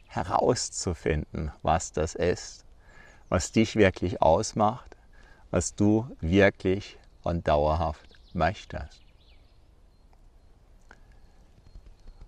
herauszufinden, 0.06 1.52
was 1.60 1.92
das 1.92 2.14
ist, 2.14 2.64
was 3.28 3.52
dich 3.52 3.76
wirklich 3.76 4.22
ausmacht, 4.22 4.96
was 5.50 5.74
du 5.74 6.06
wirklich 6.20 6.98
und 7.22 7.46
dauerhaft 7.48 8.08
möchtest. 8.32 9.00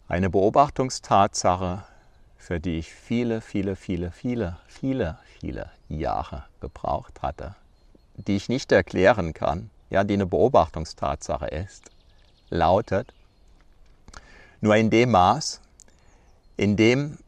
Eine 0.09 0.29
Beobachtungstatsache, 0.29 1.85
für 2.37 2.59
die 2.59 2.79
ich 2.79 2.93
viele, 2.93 3.41
viele, 3.41 3.77
viele, 3.77 4.11
viele, 4.11 4.57
viele, 4.67 5.19
viele 5.39 5.71
Jahre 5.89 6.45
gebraucht 6.61 7.23
hatte, 7.23 7.55
die 8.17 8.37
ich 8.37 8.49
nicht 8.49 8.73
erklären 8.73 9.33
kann, 9.33 9.71
ja, 9.89 10.05
die 10.05 10.15
eine 10.15 10.27
Beobachtungstatsache 10.27 11.47
ist, 11.47 11.91
lautet, 12.49 13.13
nur 14.61 14.77
in 14.77 14.91
dem 14.91 15.13
Maß, 15.13 15.61
in 16.57 16.77
dem 16.77 17.19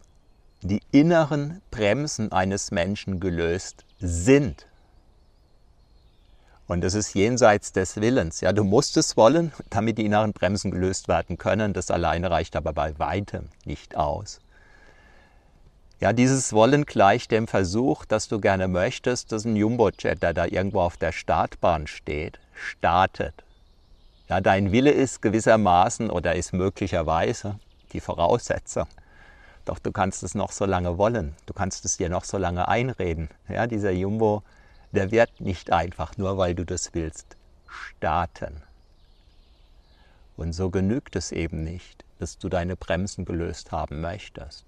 die 0.62 0.80
inneren 0.90 1.60
Bremsen 1.70 2.32
eines 2.32 2.70
Menschen 2.70 3.20
gelöst 3.20 3.84
sind, 3.98 4.66
und 6.72 6.80
das 6.82 6.94
ist 6.94 7.14
jenseits 7.14 7.72
des 7.72 8.00
Willens. 8.00 8.40
Ja, 8.40 8.54
du 8.54 8.64
musst 8.64 8.96
es 8.96 9.16
wollen, 9.18 9.52
damit 9.68 9.98
die 9.98 10.06
inneren 10.06 10.32
Bremsen 10.32 10.70
gelöst 10.70 11.06
werden 11.06 11.36
können. 11.36 11.74
Das 11.74 11.90
alleine 11.90 12.30
reicht 12.30 12.56
aber 12.56 12.72
bei 12.72 12.98
weitem 12.98 13.50
nicht 13.66 13.94
aus. 13.94 14.40
Ja, 16.00 16.12
dieses 16.12 16.54
Wollen 16.54 16.86
gleicht 16.86 17.30
dem 17.30 17.46
Versuch, 17.46 18.04
dass 18.06 18.26
du 18.28 18.40
gerne 18.40 18.68
möchtest, 18.68 19.32
dass 19.32 19.44
ein 19.44 19.54
Jumbojet, 19.54 20.22
der 20.22 20.32
da 20.32 20.46
irgendwo 20.46 20.80
auf 20.80 20.96
der 20.96 21.12
Startbahn 21.12 21.86
steht, 21.86 22.40
startet. 22.54 23.44
Ja, 24.28 24.40
dein 24.40 24.72
Wille 24.72 24.92
ist 24.92 25.20
gewissermaßen 25.20 26.10
oder 26.10 26.34
ist 26.34 26.54
möglicherweise 26.54 27.58
die 27.92 28.00
Voraussetzung. 28.00 28.86
Doch 29.64 29.78
du 29.78 29.92
kannst 29.92 30.22
es 30.22 30.34
noch 30.34 30.52
so 30.52 30.64
lange 30.64 30.98
wollen, 30.98 31.36
du 31.46 31.52
kannst 31.52 31.84
es 31.84 31.96
dir 31.96 32.08
noch 32.08 32.24
so 32.24 32.36
lange 32.36 32.68
einreden. 32.68 33.28
Ja, 33.48 33.66
dieser 33.66 33.92
Jumbo 33.92 34.42
der 34.92 35.10
wird 35.10 35.40
nicht 35.40 35.72
einfach, 35.72 36.16
nur 36.16 36.36
weil 36.38 36.54
du 36.54 36.64
das 36.64 36.94
willst, 36.94 37.36
starten. 37.66 38.62
Und 40.36 40.52
so 40.52 40.70
genügt 40.70 41.16
es 41.16 41.32
eben 41.32 41.64
nicht, 41.64 42.04
dass 42.18 42.38
du 42.38 42.48
deine 42.48 42.76
Bremsen 42.76 43.24
gelöst 43.24 43.72
haben 43.72 44.00
möchtest. 44.00 44.64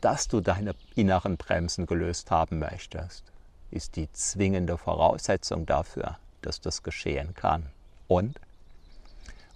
Dass 0.00 0.28
du 0.28 0.40
deine 0.40 0.74
inneren 0.94 1.36
Bremsen 1.36 1.86
gelöst 1.86 2.30
haben 2.30 2.58
möchtest, 2.58 3.24
ist 3.70 3.96
die 3.96 4.10
zwingende 4.12 4.78
Voraussetzung 4.78 5.66
dafür, 5.66 6.18
dass 6.42 6.60
das 6.60 6.82
geschehen 6.82 7.34
kann. 7.34 7.66
Und, 8.08 8.40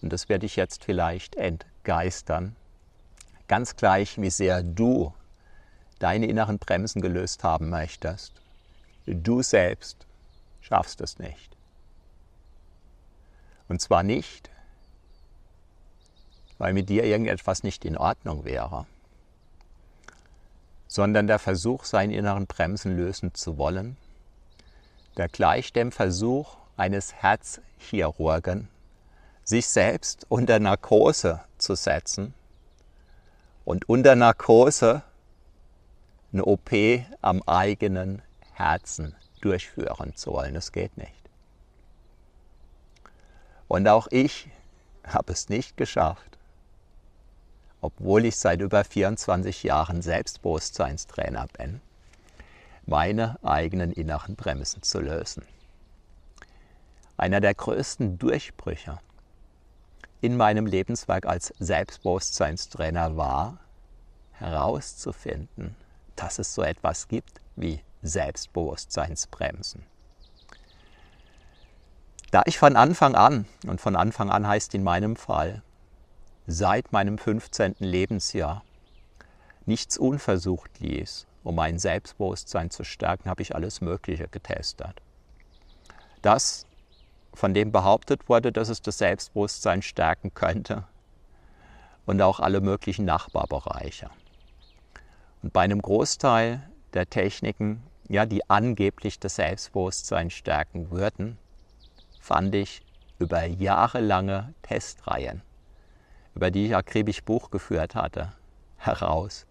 und 0.00 0.12
das 0.12 0.28
werde 0.28 0.46
ich 0.46 0.56
jetzt 0.56 0.84
vielleicht 0.84 1.36
entgeistern, 1.36 2.56
ganz 3.48 3.76
gleich, 3.76 4.20
wie 4.20 4.30
sehr 4.30 4.62
du 4.62 5.12
deine 5.98 6.26
inneren 6.26 6.58
Bremsen 6.58 7.02
gelöst 7.02 7.42
haben 7.42 7.70
möchtest, 7.70 8.38
Du 9.14 9.42
selbst 9.42 10.06
schaffst 10.60 11.00
es 11.00 11.18
nicht. 11.18 11.56
Und 13.66 13.80
zwar 13.80 14.02
nicht, 14.02 14.50
weil 16.58 16.74
mit 16.74 16.90
dir 16.90 17.04
irgendetwas 17.04 17.62
nicht 17.62 17.86
in 17.86 17.96
Ordnung 17.96 18.44
wäre, 18.44 18.86
sondern 20.88 21.26
der 21.26 21.38
Versuch, 21.38 21.84
seinen 21.84 22.10
inneren 22.10 22.46
Bremsen 22.46 22.96
lösen 22.98 23.32
zu 23.32 23.56
wollen, 23.56 23.96
der 25.16 25.28
gleicht 25.28 25.76
dem 25.76 25.90
Versuch 25.90 26.58
eines 26.76 27.14
Herzchirurgen, 27.14 28.68
sich 29.42 29.68
selbst 29.68 30.26
unter 30.28 30.58
Narkose 30.58 31.40
zu 31.56 31.74
setzen 31.74 32.34
und 33.68 33.86
unter 33.86 34.16
Narkose 34.16 35.02
eine 36.32 36.46
OP 36.46 36.70
am 37.20 37.42
eigenen 37.42 38.22
Herzen 38.54 39.14
durchführen 39.42 40.16
zu 40.16 40.32
wollen. 40.32 40.54
Das 40.54 40.72
geht 40.72 40.96
nicht. 40.96 41.12
Und 43.68 43.86
auch 43.86 44.06
ich 44.10 44.48
habe 45.04 45.34
es 45.34 45.50
nicht 45.50 45.76
geschafft, 45.76 46.38
obwohl 47.82 48.24
ich 48.24 48.36
seit 48.36 48.62
über 48.62 48.84
24 48.84 49.64
Jahren 49.64 50.00
Selbstbewusstseinstrainer 50.00 51.46
bin, 51.48 51.82
meine 52.86 53.38
eigenen 53.44 53.92
inneren 53.92 54.34
Bremsen 54.34 54.82
zu 54.82 54.98
lösen. 54.98 55.42
Einer 57.18 57.42
der 57.42 57.52
größten 57.52 58.18
Durchbrüche 58.18 58.98
in 60.20 60.36
meinem 60.36 60.66
Lebenswerk 60.66 61.26
als 61.26 61.52
Selbstbewusstseinstrainer 61.58 63.16
war, 63.16 63.58
herauszufinden, 64.32 65.76
dass 66.16 66.38
es 66.38 66.54
so 66.54 66.62
etwas 66.62 67.08
gibt 67.08 67.40
wie 67.56 67.80
Selbstbewusstseinsbremsen. 68.02 69.84
Da 72.30 72.42
ich 72.46 72.58
von 72.58 72.76
Anfang 72.76 73.14
an, 73.14 73.46
und 73.66 73.80
von 73.80 73.96
Anfang 73.96 74.30
an 74.30 74.46
heißt 74.46 74.74
in 74.74 74.82
meinem 74.82 75.16
Fall, 75.16 75.62
seit 76.46 76.92
meinem 76.92 77.18
15. 77.18 77.76
Lebensjahr 77.78 78.64
nichts 79.66 79.96
unversucht 79.96 80.80
ließ, 80.80 81.26
um 81.42 81.54
mein 81.54 81.78
Selbstbewusstsein 81.78 82.70
zu 82.70 82.84
stärken, 82.84 83.30
habe 83.30 83.42
ich 83.42 83.54
alles 83.54 83.80
Mögliche 83.80 84.28
getestet. 84.28 85.00
Das, 86.22 86.66
von 87.38 87.54
dem 87.54 87.70
behauptet 87.70 88.28
wurde, 88.28 88.50
dass 88.50 88.68
es 88.68 88.82
das 88.82 88.98
Selbstbewusstsein 88.98 89.80
stärken 89.80 90.34
könnte, 90.34 90.88
und 92.04 92.20
auch 92.20 92.40
alle 92.40 92.60
möglichen 92.60 93.04
Nachbarbereiche. 93.04 94.10
Und 95.42 95.52
bei 95.52 95.60
einem 95.60 95.80
Großteil 95.80 96.68
der 96.94 97.08
Techniken, 97.08 97.84
ja, 98.08 98.26
die 98.26 98.50
angeblich 98.50 99.20
das 99.20 99.36
Selbstbewusstsein 99.36 100.30
stärken 100.30 100.90
würden, 100.90 101.38
fand 102.18 102.56
ich 102.56 102.82
über 103.20 103.44
jahrelange 103.44 104.52
Testreihen, 104.62 105.42
über 106.34 106.50
die 106.50 106.66
ich 106.66 106.74
akribisch 106.74 107.22
Buch 107.22 107.52
geführt 107.52 107.94
hatte, 107.94 108.32
heraus, 108.78 109.46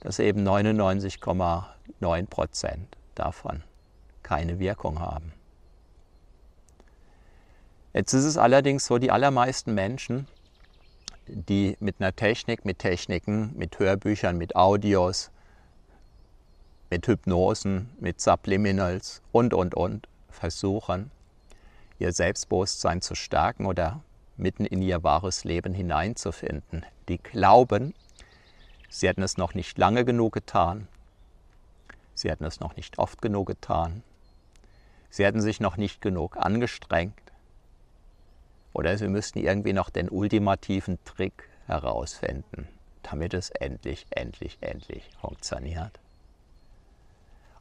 dass 0.00 0.18
eben 0.18 0.42
99,9 0.42 2.26
Prozent 2.26 2.96
davon 3.14 3.62
keine 4.24 4.58
Wirkung 4.58 4.98
haben. 4.98 5.32
Jetzt 7.92 8.12
ist 8.12 8.24
es 8.24 8.36
allerdings 8.36 8.86
so, 8.86 8.98
die 8.98 9.10
allermeisten 9.10 9.74
Menschen, 9.74 10.28
die 11.26 11.76
mit 11.80 11.96
einer 11.98 12.14
Technik, 12.14 12.64
mit 12.64 12.78
Techniken, 12.78 13.52
mit 13.56 13.80
Hörbüchern, 13.80 14.38
mit 14.38 14.54
Audios, 14.54 15.32
mit 16.88 17.06
Hypnosen, 17.08 17.90
mit 17.98 18.20
Subliminals 18.20 19.22
und, 19.32 19.54
und, 19.54 19.74
und 19.74 20.06
versuchen, 20.28 21.10
ihr 21.98 22.12
Selbstbewusstsein 22.12 23.02
zu 23.02 23.16
stärken 23.16 23.66
oder 23.66 24.02
mitten 24.36 24.66
in 24.66 24.82
ihr 24.82 25.02
wahres 25.02 25.42
Leben 25.42 25.74
hineinzufinden. 25.74 26.86
Die 27.08 27.18
glauben, 27.18 27.92
sie 28.88 29.08
hätten 29.08 29.22
es 29.22 29.36
noch 29.36 29.54
nicht 29.54 29.78
lange 29.78 30.04
genug 30.04 30.32
getan, 30.32 30.86
sie 32.14 32.30
hätten 32.30 32.44
es 32.44 32.60
noch 32.60 32.76
nicht 32.76 33.00
oft 33.00 33.20
genug 33.20 33.48
getan, 33.48 34.04
sie 35.10 35.24
hätten 35.24 35.40
sich 35.40 35.58
noch 35.58 35.76
nicht 35.76 36.00
genug 36.00 36.36
angestrengt 36.36 37.29
oder 38.72 38.96
sie 38.96 39.08
müssten 39.08 39.38
irgendwie 39.40 39.72
noch 39.72 39.90
den 39.90 40.08
ultimativen 40.08 40.98
Trick 41.04 41.48
herausfinden, 41.66 42.68
damit 43.02 43.34
es 43.34 43.50
endlich, 43.50 44.06
endlich, 44.10 44.58
endlich 44.60 45.08
funktioniert. 45.20 45.98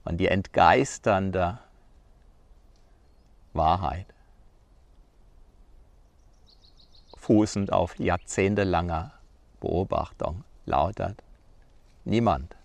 Und 0.03 0.17
die 0.17 0.27
entgeisternde 0.27 1.59
Wahrheit 3.53 4.05
fußend 7.17 7.71
auf 7.71 7.99
jahrzehntelanger 7.99 9.13
Beobachtung 9.59 10.43
lautet, 10.65 11.21
niemand 12.05 12.55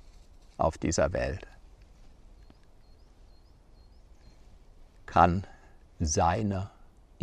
auf 0.57 0.79
dieser 0.79 1.13
Welt 1.13 1.47
kann 5.07 5.47
seine 6.01 6.71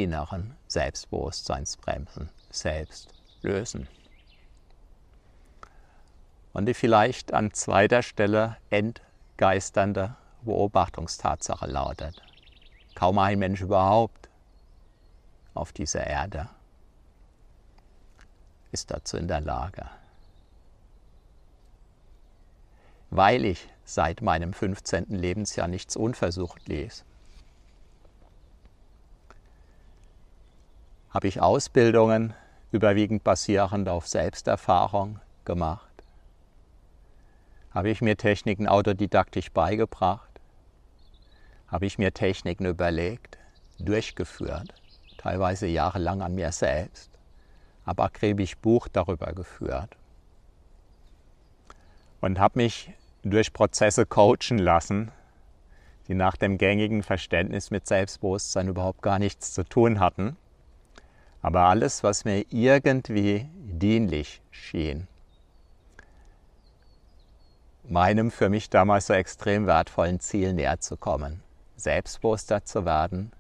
inneren 0.04 0.56
Selbstbewusstseinsbremsen 0.68 2.30
selbst 2.50 3.14
lösen. 3.42 3.88
Und 6.54 6.66
die 6.66 6.74
vielleicht 6.74 7.34
an 7.34 7.54
zweiter 7.54 8.02
Stelle 8.02 8.58
entgeisternde 8.70 10.16
Beobachtungstatsache 10.42 11.68
lautet, 11.68 12.22
kaum 12.96 13.20
ein 13.20 13.40
Mensch 13.40 13.62
überhaupt 13.62 14.30
auf 15.54 15.72
dieser 15.72 16.06
Erde 16.06 16.50
ist 18.72 18.92
dazu 18.92 19.18
in 19.18 19.28
der 19.28 19.42
Lage. 19.42 19.90
Weil 23.10 23.44
ich 23.44 23.68
seit 23.84 24.22
meinem 24.22 24.54
15. 24.54 25.08
Lebensjahr 25.10 25.68
nichts 25.68 25.96
unversucht 25.96 26.68
ließ, 26.68 27.04
habe 31.14 31.28
ich 31.28 31.42
Ausbildungen 31.42 32.34
überwiegend 32.72 33.24
basierend 33.24 33.88
auf 33.90 34.08
Selbsterfahrung 34.08 35.20
gemacht. 35.46 35.88
Habe 37.72 37.90
ich 37.90 38.02
mir 38.02 38.18
Techniken 38.18 38.68
autodidaktisch 38.68 39.52
beigebracht. 39.52 40.30
Habe 41.68 41.86
ich 41.86 41.98
mir 41.98 42.14
Techniken 42.14 42.66
überlegt, 42.66 43.38
durchgeführt, 43.80 44.74
teilweise 45.18 45.68
jahrelang 45.68 46.22
an 46.22 46.36
mir 46.36 46.52
selbst 46.52 47.12
habe 47.86 48.04
akribisch 48.04 48.58
Buch 48.58 48.88
darüber 48.88 49.34
geführt 49.34 49.98
und 52.20 52.40
habe 52.40 52.60
mich 52.60 52.92
durch 53.24 53.54
Prozesse 53.54 54.06
coachen 54.06 54.58
lassen, 54.58 55.12
die 56.08 56.14
nach 56.14 56.36
dem 56.36 56.58
gängigen 56.58 57.04
Verständnis 57.04 57.72
mit 57.72 57.88
Selbstbewusstsein 57.88 58.68
überhaupt 58.68 59.02
gar 59.02 59.20
nichts 59.20 59.54
zu 59.54 59.64
tun 59.64 60.00
hatten. 60.00 60.38
Aber 61.42 61.62
alles, 61.62 62.04
was 62.04 62.26
mir 62.26 62.46
irgendwie 62.50 63.50
dienlich 63.54 64.42
schien, 64.52 65.08
meinem 67.84 68.32
für 68.32 68.50
mich 68.50 68.70
damals 68.70 69.08
so 69.08 69.14
extrem 69.14 69.66
wertvollen 69.66 70.20
Ziel 70.20 70.54
näher 70.54 70.80
zu 70.80 70.98
kommen, 70.98 71.42
selbstbewusster 71.78 72.64
zu 72.64 72.86
werden, 72.86 73.32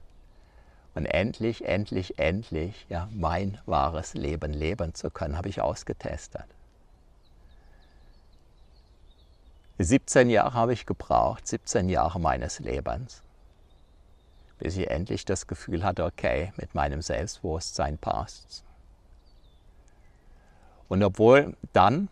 und 0.93 1.05
endlich, 1.05 1.65
endlich, 1.65 2.19
endlich 2.19 2.85
ja, 2.89 3.07
mein 3.11 3.59
wahres 3.65 4.13
Leben 4.13 4.51
leben 4.51 4.93
zu 4.93 5.09
können, 5.09 5.37
habe 5.37 5.49
ich 5.49 5.61
ausgetestet. 5.61 6.43
17 9.79 10.29
Jahre 10.29 10.53
habe 10.53 10.73
ich 10.73 10.85
gebraucht, 10.85 11.47
17 11.47 11.89
Jahre 11.89 12.19
meines 12.19 12.59
Lebens, 12.59 13.23
bis 14.61 14.77
ich 14.77 14.91
endlich 14.91 15.25
das 15.25 15.47
Gefühl 15.47 15.83
hatte, 15.83 16.05
okay, 16.05 16.53
mit 16.55 16.75
meinem 16.75 17.01
Selbstbewusstsein 17.01 17.97
passt's. 17.97 18.63
Und 20.87 21.01
obwohl 21.01 21.57
dann, 21.73 22.09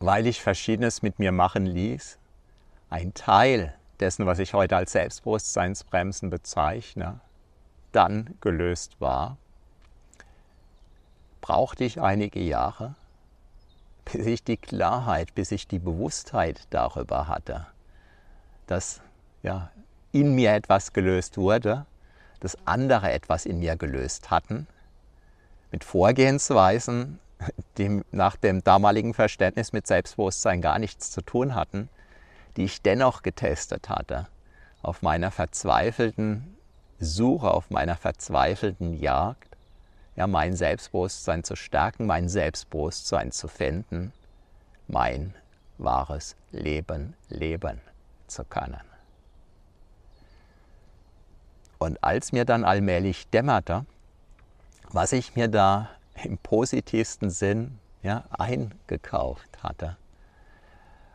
weil 0.00 0.26
ich 0.26 0.42
Verschiedenes 0.42 1.02
mit 1.02 1.20
mir 1.20 1.30
machen 1.30 1.66
ließ, 1.66 2.18
ein 2.88 3.14
Teil 3.14 3.72
dessen, 4.00 4.26
was 4.26 4.40
ich 4.40 4.54
heute 4.54 4.76
als 4.76 4.90
Selbstbewusstseinsbremsen 4.90 6.30
bezeichne, 6.30 7.20
dann 7.92 8.34
gelöst 8.40 9.00
war, 9.00 9.36
brauchte 11.40 11.84
ich 11.84 12.00
einige 12.00 12.40
Jahre, 12.40 12.96
bis 14.04 14.26
ich 14.26 14.42
die 14.42 14.56
Klarheit, 14.56 15.32
bis 15.36 15.52
ich 15.52 15.68
die 15.68 15.78
Bewusstheit 15.78 16.66
darüber 16.70 17.28
hatte, 17.28 17.68
dass 18.66 19.00
ja, 19.44 19.70
in 20.12 20.34
mir 20.34 20.52
etwas 20.54 20.92
gelöst 20.92 21.38
wurde, 21.38 21.86
dass 22.40 22.56
andere 22.66 23.12
etwas 23.12 23.46
in 23.46 23.58
mir 23.58 23.76
gelöst 23.76 24.30
hatten, 24.30 24.66
mit 25.70 25.84
Vorgehensweisen, 25.84 27.18
die 27.78 28.02
nach 28.10 28.36
dem 28.36 28.64
damaligen 28.64 29.14
Verständnis 29.14 29.72
mit 29.72 29.86
Selbstbewusstsein 29.86 30.60
gar 30.60 30.78
nichts 30.78 31.10
zu 31.10 31.22
tun 31.22 31.54
hatten, 31.54 31.88
die 32.56 32.64
ich 32.64 32.82
dennoch 32.82 33.22
getestet 33.22 33.88
hatte, 33.88 34.26
auf 34.82 35.02
meiner 35.02 35.30
verzweifelten 35.30 36.56
Suche 37.00 37.50
auf 37.50 37.70
meiner 37.70 37.96
verzweifelten 37.96 38.92
Jagd, 38.92 39.56
ja, 40.16 40.26
mein 40.26 40.54
Selbstbewusstsein 40.54 41.44
zu 41.44 41.56
stärken, 41.56 42.04
mein 42.04 42.28
Selbstbewusstsein 42.28 43.32
zu 43.32 43.48
finden, 43.48 44.12
mein 44.86 45.34
wahres 45.78 46.36
Leben 46.52 47.14
leben 47.30 47.80
zu 48.26 48.44
können. 48.44 48.89
Und 51.80 52.04
als 52.04 52.32
mir 52.32 52.44
dann 52.44 52.64
allmählich 52.64 53.26
dämmerte, 53.30 53.86
was 54.90 55.12
ich 55.12 55.34
mir 55.34 55.48
da 55.48 55.88
im 56.22 56.36
positivsten 56.36 57.30
Sinn 57.30 57.78
ja, 58.02 58.24
eingekauft 58.28 59.62
hatte, 59.62 59.96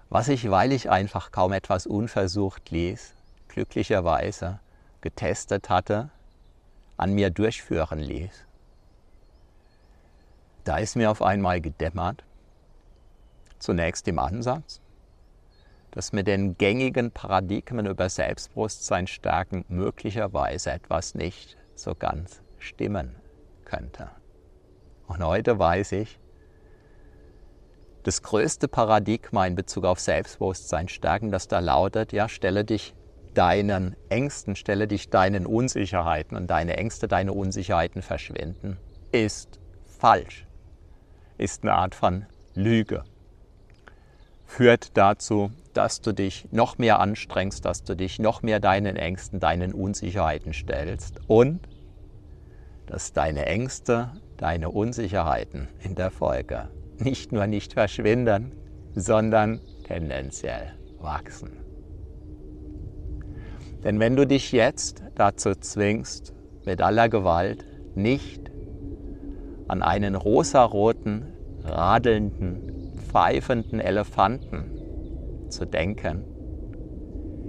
was 0.10 0.28
ich, 0.28 0.50
weil 0.50 0.72
ich 0.72 0.90
einfach 0.90 1.32
kaum 1.32 1.54
etwas 1.54 1.86
unversucht 1.86 2.72
ließ, 2.72 3.14
glücklicherweise 3.48 4.60
getestet 5.02 5.70
hatte, 5.70 6.10
an 6.98 7.14
mir 7.14 7.30
durchführen 7.30 8.00
ließ. 8.00 8.46
Da 10.64 10.78
ist 10.78 10.96
mir 10.96 11.12
auf 11.12 11.22
einmal 11.22 11.62
gedämmert, 11.62 12.24
zunächst 13.60 14.08
im 14.08 14.18
Ansatz, 14.18 14.82
dass 15.96 16.12
mit 16.12 16.28
den 16.28 16.58
gängigen 16.58 17.12
Paradigmen 17.12 17.86
über 17.86 18.10
Selbstbewusstsein 18.10 19.08
stärken 19.08 19.64
möglicherweise 19.70 20.72
etwas 20.72 21.16
nicht 21.16 21.58
so 21.74 21.96
ganz 21.96 22.42
stimmen 22.60 23.16
könnte. 23.64 24.10
Und 25.08 25.24
heute 25.24 25.58
weiß 25.58 25.94
ich, 25.94 26.20
das 28.04 28.22
größte 28.22 28.68
Paradigma 28.68 29.48
in 29.48 29.56
Bezug 29.56 29.86
auf 29.86 30.00
Selbstbewusstsein 30.00 30.90
stärken, 30.90 31.32
das 31.32 31.48
da 31.48 31.60
lautet, 31.60 32.12
ja, 32.12 32.28
stelle 32.30 32.66
dich 32.66 32.94
deinen 33.34 33.96
Ängsten, 34.10 34.56
stelle 34.56 34.88
dich 34.88 35.10
deinen 35.10 35.46
Unsicherheiten 35.46 36.38
und 36.38 36.48
deine 36.48 36.78
Ängste, 36.78 37.08
deine 37.08 37.34
Unsicherheiten 37.34 38.02
verschwinden, 38.02 38.78
ist 39.12 39.60
falsch, 39.86 40.46
ist 41.38 41.64
eine 41.64 41.74
Art 41.74 41.96
von 41.96 42.26
Lüge. 42.54 43.04
Führt 44.46 44.96
dazu, 44.96 45.52
dass 45.74 46.02
du 46.02 46.14
dich 46.14 46.48
noch 46.52 46.78
mehr 46.78 47.00
anstrengst, 47.00 47.66
dass 47.66 47.84
du 47.84 47.96
dich 47.96 48.20
noch 48.20 48.42
mehr 48.42 48.60
deinen 48.60 48.96
Ängsten, 48.96 49.40
deinen 49.40 49.74
Unsicherheiten 49.74 50.54
stellst 50.54 51.20
und 51.28 51.68
dass 52.86 53.14
deine 53.14 53.46
Ängste, 53.46 54.12
deine 54.38 54.70
Unsicherheiten 54.70 55.68
in 55.84 55.96
der 55.96 56.12
Folge 56.12 56.70
nicht 56.98 57.32
nur 57.32 57.48
nicht 57.48 57.74
verschwinden, 57.74 58.54
sondern 58.94 59.60
tendenziell 59.86 60.74
wachsen. 61.00 61.52
Denn 63.84 64.00
wenn 64.00 64.16
du 64.16 64.26
dich 64.26 64.52
jetzt 64.52 65.04
dazu 65.16 65.54
zwingst, 65.56 66.34
mit 66.66 66.82
aller 66.82 67.10
Gewalt 67.10 67.66
nicht 67.96 68.52
an 69.68 69.82
einen 69.82 70.16
rosaroten, 70.16 71.34
radelnden, 71.64 72.75
pfeifenden 73.16 73.80
Elefanten 73.80 75.48
zu 75.48 75.66
denken, 75.66 76.26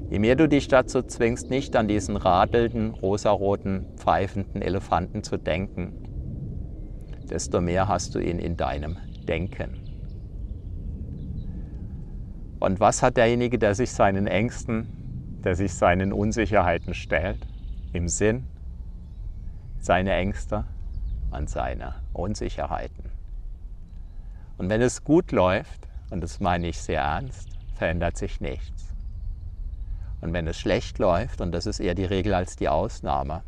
je 0.08 0.20
mehr 0.20 0.36
du 0.36 0.48
dich 0.48 0.68
dazu 0.68 1.02
zwingst, 1.02 1.50
nicht 1.50 1.74
an 1.74 1.88
diesen 1.88 2.16
radelnden, 2.16 2.90
rosaroten, 2.90 3.84
pfeifenden 3.96 4.62
Elefanten 4.62 5.24
zu 5.24 5.36
denken, 5.38 5.92
desto 7.28 7.60
mehr 7.60 7.88
hast 7.88 8.14
du 8.14 8.20
ihn 8.20 8.38
in 8.38 8.56
deinem 8.56 8.98
Denken. 9.26 9.80
Und 12.60 12.78
was 12.78 13.02
hat 13.02 13.16
derjenige, 13.16 13.58
der 13.58 13.74
sich 13.74 13.90
seinen 13.90 14.28
Ängsten, 14.28 15.40
der 15.42 15.56
sich 15.56 15.74
seinen 15.74 16.12
Unsicherheiten 16.12 16.94
stellt? 16.94 17.44
Im 17.92 18.06
Sinn 18.06 18.44
seine 19.80 20.12
Ängste 20.12 20.64
und 21.32 21.50
seine 21.50 21.94
Unsicherheiten. 22.12 23.15
Und 24.58 24.70
wenn 24.70 24.80
es 24.80 25.04
gut 25.04 25.32
läuft, 25.32 25.86
und 26.10 26.22
das 26.22 26.40
meine 26.40 26.68
ich 26.68 26.78
sehr 26.80 27.02
ernst, 27.02 27.48
verändert 27.74 28.16
sich 28.16 28.40
nichts. 28.40 28.86
Und 30.20 30.32
wenn 30.32 30.46
es 30.46 30.58
schlecht 30.58 30.98
läuft, 30.98 31.40
und 31.40 31.52
das 31.52 31.66
ist 31.66 31.78
eher 31.78 31.94
die 31.94 32.04
Regel 32.04 32.32
als 32.32 32.56
die 32.56 32.68
Ausnahme, 32.68 33.42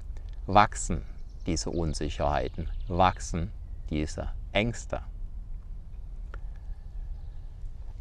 wachsen 0.46 1.02
diese 1.46 1.70
Unsicherheiten, 1.70 2.68
wachsen 2.88 3.50
diese 3.90 4.28
Ängste. 4.52 5.00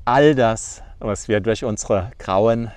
All 0.04 0.36
das, 0.36 0.84
was 1.00 1.28
wir 1.28 1.40
durch 1.40 1.64
unsere 1.64 2.12
grauen 2.18 2.72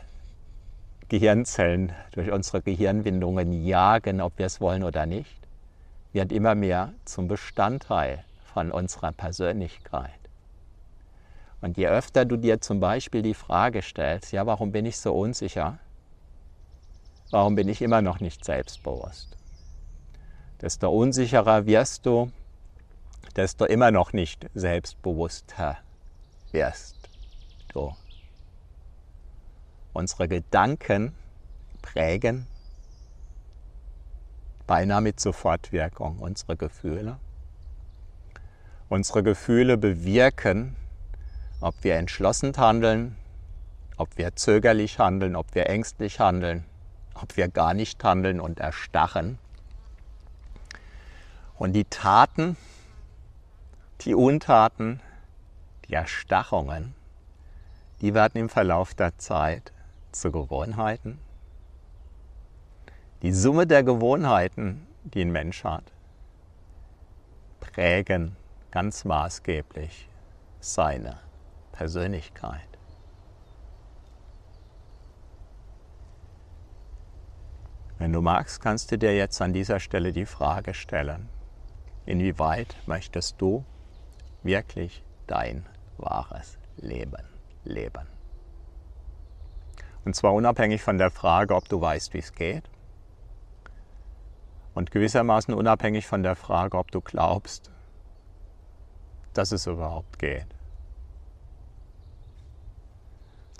Gehirnzellen, 1.08 1.92
durch 2.12 2.30
unsere 2.30 2.62
Gehirnwindungen 2.62 3.52
jagen, 3.64 4.20
ob 4.20 4.38
wir 4.38 4.46
es 4.46 4.60
wollen 4.60 4.84
oder 4.84 5.06
nicht, 5.06 5.40
wird 6.12 6.32
immer 6.32 6.54
mehr 6.54 6.92
zum 7.04 7.28
Bestandteil 7.28 8.24
von 8.52 8.70
unserer 8.70 9.12
Persönlichkeit. 9.12 10.19
Und 11.60 11.76
je 11.76 11.88
öfter 11.88 12.24
du 12.24 12.36
dir 12.36 12.60
zum 12.60 12.80
Beispiel 12.80 13.22
die 13.22 13.34
Frage 13.34 13.82
stellst, 13.82 14.32
ja, 14.32 14.46
warum 14.46 14.72
bin 14.72 14.86
ich 14.86 14.96
so 14.96 15.14
unsicher? 15.14 15.78
Warum 17.30 17.54
bin 17.54 17.68
ich 17.68 17.82
immer 17.82 18.02
noch 18.02 18.20
nicht 18.20 18.44
selbstbewusst? 18.44 19.36
Desto 20.60 20.90
unsicherer 20.90 21.66
wirst 21.66 22.06
du, 22.06 22.32
desto 23.36 23.66
immer 23.66 23.90
noch 23.90 24.12
nicht 24.12 24.46
selbstbewusster 24.54 25.78
wirst 26.50 26.96
du. 27.72 27.94
Unsere 29.92 30.28
Gedanken 30.28 31.14
prägen 31.82 32.46
beinahe 34.66 35.00
mit 35.00 35.18
Sofortwirkung 35.18 36.18
unsere 36.18 36.56
Gefühle. 36.56 37.18
Unsere 38.88 39.24
Gefühle 39.24 39.76
bewirken, 39.76 40.76
ob 41.60 41.74
wir 41.82 41.96
entschlossen 41.96 42.56
handeln, 42.56 43.16
ob 43.96 44.16
wir 44.16 44.34
zögerlich 44.34 44.98
handeln, 44.98 45.36
ob 45.36 45.54
wir 45.54 45.68
ängstlich 45.68 46.20
handeln, 46.20 46.64
ob 47.14 47.36
wir 47.36 47.48
gar 47.48 47.74
nicht 47.74 48.02
handeln 48.02 48.40
und 48.40 48.60
erstarren. 48.60 49.38
Und 51.56 51.74
die 51.74 51.84
Taten, 51.84 52.56
die 54.00 54.14
Untaten, 54.14 55.00
die 55.86 55.92
Erstarrungen, 55.92 56.94
die 58.00 58.14
werden 58.14 58.38
im 58.38 58.48
Verlauf 58.48 58.94
der 58.94 59.18
Zeit 59.18 59.72
zu 60.12 60.32
Gewohnheiten. 60.32 61.18
Die 63.20 63.32
Summe 63.32 63.66
der 63.66 63.82
Gewohnheiten, 63.82 64.86
die 65.04 65.20
ein 65.20 65.32
Mensch 65.32 65.64
hat, 65.64 65.84
prägen 67.60 68.34
ganz 68.70 69.04
maßgeblich 69.04 70.08
seine 70.60 71.18
Persönlichkeit. 71.80 72.68
Wenn 77.96 78.12
du 78.12 78.20
magst, 78.20 78.60
kannst 78.60 78.92
du 78.92 78.98
dir 78.98 79.16
jetzt 79.16 79.40
an 79.40 79.54
dieser 79.54 79.80
Stelle 79.80 80.12
die 80.12 80.26
Frage 80.26 80.74
stellen, 80.74 81.30
inwieweit 82.04 82.76
möchtest 82.84 83.40
du 83.40 83.64
wirklich 84.42 85.02
dein 85.26 85.64
wahres 85.96 86.58
Leben 86.76 87.26
leben? 87.64 88.06
Und 90.04 90.14
zwar 90.14 90.34
unabhängig 90.34 90.82
von 90.82 90.98
der 90.98 91.10
Frage, 91.10 91.54
ob 91.54 91.66
du 91.66 91.80
weißt, 91.80 92.12
wie 92.12 92.18
es 92.18 92.34
geht. 92.34 92.68
Und 94.74 94.90
gewissermaßen 94.90 95.54
unabhängig 95.54 96.06
von 96.06 96.22
der 96.22 96.36
Frage, 96.36 96.76
ob 96.76 96.90
du 96.90 97.00
glaubst, 97.00 97.70
dass 99.32 99.50
es 99.50 99.66
überhaupt 99.66 100.18
geht. 100.18 100.59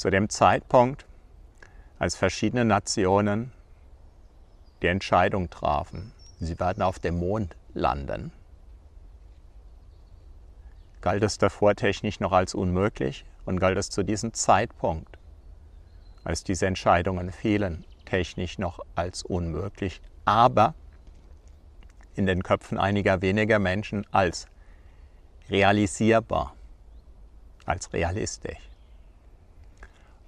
Zu 0.00 0.08
dem 0.08 0.30
Zeitpunkt, 0.30 1.04
als 1.98 2.16
verschiedene 2.16 2.64
Nationen 2.64 3.52
die 4.80 4.86
Entscheidung 4.86 5.50
trafen, 5.50 6.12
sie 6.38 6.58
werden 6.58 6.82
auf 6.82 6.98
dem 6.98 7.18
Mond 7.18 7.54
landen, 7.74 8.32
galt 11.02 11.22
es 11.22 11.36
davor 11.36 11.74
technisch 11.74 12.18
noch 12.18 12.32
als 12.32 12.54
unmöglich 12.54 13.26
und 13.44 13.60
galt 13.60 13.76
es 13.76 13.90
zu 13.90 14.02
diesem 14.02 14.32
Zeitpunkt, 14.32 15.18
als 16.24 16.44
diese 16.44 16.66
Entscheidungen 16.66 17.30
fielen, 17.30 17.84
technisch 18.06 18.56
noch 18.56 18.80
als 18.94 19.22
unmöglich, 19.22 20.00
aber 20.24 20.72
in 22.14 22.24
den 22.24 22.42
Köpfen 22.42 22.78
einiger 22.78 23.20
weniger 23.20 23.58
Menschen 23.58 24.06
als 24.12 24.46
realisierbar, 25.50 26.54
als 27.66 27.92
realistisch, 27.92 28.69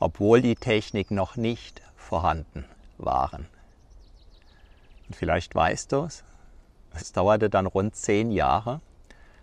obwohl 0.02 0.42
die 0.42 0.56
Technik 0.56 1.10
noch 1.10 1.36
nicht 1.36 1.80
vorhanden 1.96 2.64
waren. 2.98 3.46
Und 5.06 5.14
vielleicht 5.14 5.54
weißt 5.54 5.92
du 5.92 6.04
es, 6.04 6.24
es 6.94 7.12
dauerte 7.12 7.48
dann 7.48 7.66
rund 7.66 7.94
zehn 7.94 8.30
Jahre, 8.30 8.80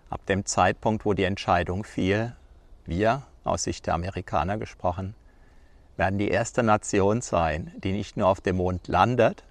ab 0.10 0.26
dem 0.26 0.46
Zeitpunkt, 0.46 1.06
wo 1.06 1.14
die 1.14 1.24
Entscheidung 1.24 1.84
fiel, 1.84 2.36
wir, 2.86 3.24
aus 3.44 3.64
Sicht 3.64 3.88
der 3.88 3.94
Amerikaner 3.94 4.58
gesprochen, 4.58 5.16
werden 5.96 6.20
die 6.20 6.30
erste 6.30 6.62
Nation 6.62 7.22
sein, 7.22 7.72
die 7.78 7.92
nicht 7.92 8.18
nur 8.18 8.28
auf 8.28 8.42
dem 8.42 8.58
Mond 8.58 8.88
landet, 8.88 9.44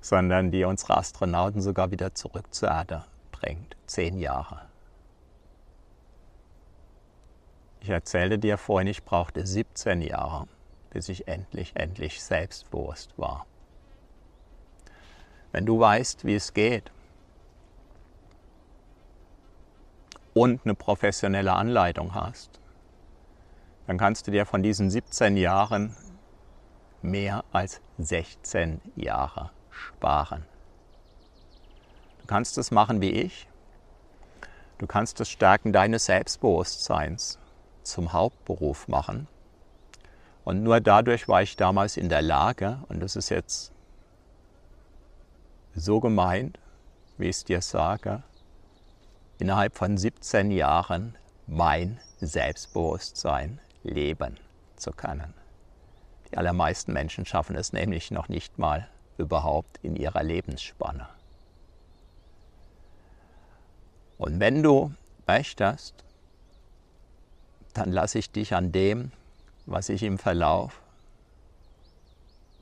sondern 0.00 0.50
die 0.50 0.64
unsere 0.64 0.96
Astronauten 0.96 1.62
sogar 1.62 1.90
wieder 1.90 2.14
zurück 2.14 2.52
zur 2.52 2.68
Erde 2.68 3.04
bringt. 3.30 3.76
Zehn 3.86 4.18
Jahre. 4.18 4.62
Ich 7.84 7.90
erzählte 7.90 8.38
dir 8.38 8.56
vorhin, 8.56 8.88
ich 8.88 9.04
brauchte 9.04 9.46
17 9.46 10.00
Jahre, 10.00 10.48
bis 10.88 11.10
ich 11.10 11.28
endlich, 11.28 11.72
endlich 11.76 12.24
selbstbewusst 12.24 13.12
war. 13.18 13.44
Wenn 15.52 15.66
du 15.66 15.78
weißt, 15.78 16.24
wie 16.24 16.34
es 16.34 16.54
geht 16.54 16.90
und 20.32 20.62
eine 20.64 20.74
professionelle 20.74 21.52
Anleitung 21.52 22.14
hast, 22.14 22.58
dann 23.86 23.98
kannst 23.98 24.26
du 24.26 24.30
dir 24.30 24.46
von 24.46 24.62
diesen 24.62 24.88
17 24.88 25.36
Jahren 25.36 25.94
mehr 27.02 27.44
als 27.52 27.82
16 27.98 28.80
Jahre 28.96 29.50
sparen. 29.68 30.46
Du 32.22 32.26
kannst 32.28 32.56
es 32.56 32.70
machen 32.70 33.02
wie 33.02 33.10
ich. 33.10 33.46
Du 34.78 34.86
kannst 34.86 35.20
das 35.20 35.28
Stärken 35.28 35.74
deines 35.74 36.06
Selbstbewusstseins 36.06 37.38
zum 37.84 38.12
Hauptberuf 38.12 38.88
machen. 38.88 39.28
Und 40.44 40.62
nur 40.62 40.80
dadurch 40.80 41.28
war 41.28 41.42
ich 41.42 41.56
damals 41.56 41.96
in 41.96 42.08
der 42.08 42.22
Lage, 42.22 42.78
und 42.88 43.00
das 43.00 43.16
ist 43.16 43.30
jetzt 43.30 43.72
so 45.74 46.00
gemeint, 46.00 46.58
wie 47.16 47.24
ich 47.24 47.36
es 47.36 47.44
dir 47.44 47.62
sage, 47.62 48.22
innerhalb 49.38 49.76
von 49.76 49.96
17 49.96 50.50
Jahren 50.50 51.16
mein 51.46 51.98
Selbstbewusstsein 52.20 53.60
leben 53.82 54.38
zu 54.76 54.92
können. 54.92 55.34
Die 56.30 56.36
allermeisten 56.38 56.92
Menschen 56.92 57.26
schaffen 57.26 57.56
es 57.56 57.72
nämlich 57.72 58.10
noch 58.10 58.28
nicht 58.28 58.58
mal 58.58 58.88
überhaupt 59.18 59.78
in 59.82 59.96
ihrer 59.96 60.22
Lebensspanne. 60.22 61.08
Und 64.18 64.40
wenn 64.40 64.62
du 64.62 64.92
möchtest, 65.26 66.03
dann 67.74 67.92
lasse 67.92 68.18
ich 68.18 68.30
dich 68.30 68.54
an 68.54 68.72
dem, 68.72 69.12
was 69.66 69.88
ich 69.88 70.02
im 70.02 70.18
Verlauf 70.18 70.80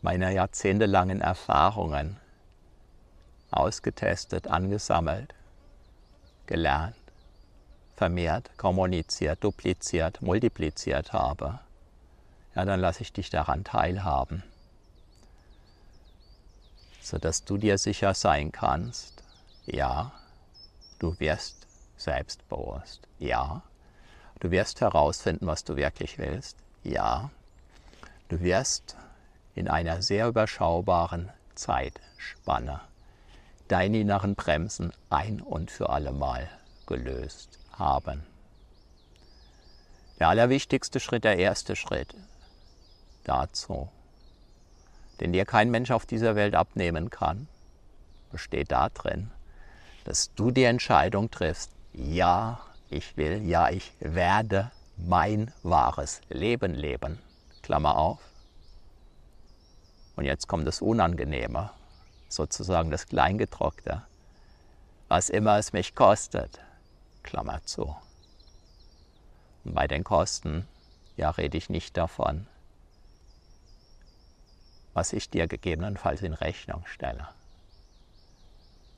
meiner 0.00 0.30
jahrzehntelangen 0.30 1.20
Erfahrungen 1.20 2.16
ausgetestet, 3.50 4.48
angesammelt, 4.48 5.34
gelernt, 6.46 6.96
vermehrt, 7.94 8.50
kommuniziert, 8.56 9.44
dupliziert, 9.44 10.20
multipliziert 10.22 11.12
habe, 11.12 11.60
ja, 12.56 12.64
dann 12.64 12.80
lasse 12.80 13.02
ich 13.02 13.12
dich 13.12 13.30
daran 13.30 13.62
teilhaben 13.62 14.42
sodass 17.02 17.44
du 17.44 17.58
dir 17.58 17.78
sicher 17.78 18.14
sein 18.14 18.52
kannst, 18.52 19.22
ja, 19.66 20.12
du 20.98 21.18
wirst 21.18 21.66
selbstbewusst, 21.96 23.08
ja, 23.18 23.62
du 24.42 24.50
wirst 24.50 24.80
herausfinden, 24.80 25.46
was 25.46 25.62
du 25.62 25.76
wirklich 25.76 26.18
willst, 26.18 26.56
ja, 26.82 27.30
du 28.28 28.40
wirst 28.40 28.96
in 29.54 29.68
einer 29.68 30.02
sehr 30.02 30.26
überschaubaren 30.26 31.30
Zeitspanne 31.54 32.80
deine 33.68 34.00
inneren 34.00 34.34
Bremsen 34.34 34.92
ein 35.10 35.40
und 35.40 35.70
für 35.70 35.90
alle 35.90 36.10
Mal 36.10 36.48
gelöst 36.86 37.60
haben. 37.78 38.24
Der 40.18 40.28
allerwichtigste 40.28 40.98
Schritt, 40.98 41.22
der 41.22 41.38
erste 41.38 41.76
Schritt 41.76 42.12
dazu, 43.22 43.88
den 45.20 45.32
dir 45.32 45.44
kein 45.44 45.70
Mensch 45.70 45.92
auf 45.92 46.04
dieser 46.04 46.34
Welt 46.34 46.56
abnehmen 46.56 47.10
kann, 47.10 47.46
besteht 48.32 48.72
darin, 48.72 49.30
dass 50.04 50.34
du 50.34 50.50
die 50.50 50.64
Entscheidung 50.64 51.30
triffst, 51.30 51.70
ja, 51.92 52.60
ich 52.92 53.16
will, 53.16 53.42
ja, 53.42 53.70
ich 53.70 53.92
werde 54.00 54.70
mein 54.96 55.52
wahres 55.62 56.20
Leben 56.28 56.74
leben. 56.74 57.18
Klammer 57.62 57.96
auf. 57.96 58.20
Und 60.16 60.24
jetzt 60.24 60.46
kommt 60.46 60.66
das 60.66 60.82
Unangenehme, 60.82 61.70
sozusagen 62.28 62.90
das 62.90 63.06
Kleingedruckte. 63.06 64.02
Was 65.08 65.30
immer 65.30 65.58
es 65.58 65.72
mich 65.72 65.94
kostet, 65.94 66.60
Klammer 67.22 67.64
zu. 67.64 67.94
Und 69.64 69.74
bei 69.74 69.86
den 69.86 70.04
Kosten, 70.04 70.66
ja, 71.16 71.30
rede 71.30 71.56
ich 71.56 71.70
nicht 71.70 71.96
davon, 71.96 72.46
was 74.92 75.12
ich 75.12 75.30
dir 75.30 75.46
gegebenenfalls 75.46 76.22
in 76.22 76.34
Rechnung 76.34 76.84
stelle, 76.86 77.28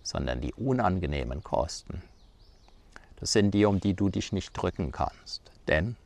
sondern 0.03 0.41
die 0.41 0.55
unangenehmen 0.55 1.45
Kosten, 1.45 2.03
das 3.17 3.33
sind 3.33 3.53
die, 3.53 3.65
um 3.65 3.81
die 3.81 3.95
du 3.95 4.09
dich 4.09 4.33
nicht 4.33 4.53
drücken 4.53 4.93
kannst. 4.93 5.53
Denn, 5.69 5.97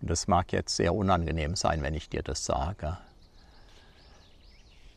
und 0.00 0.10
das 0.10 0.28
mag 0.28 0.52
jetzt 0.52 0.76
sehr 0.76 0.94
unangenehm 0.94 1.56
sein, 1.56 1.82
wenn 1.82 1.94
ich 1.94 2.08
dir 2.08 2.22
das 2.22 2.44
sage, 2.44 2.98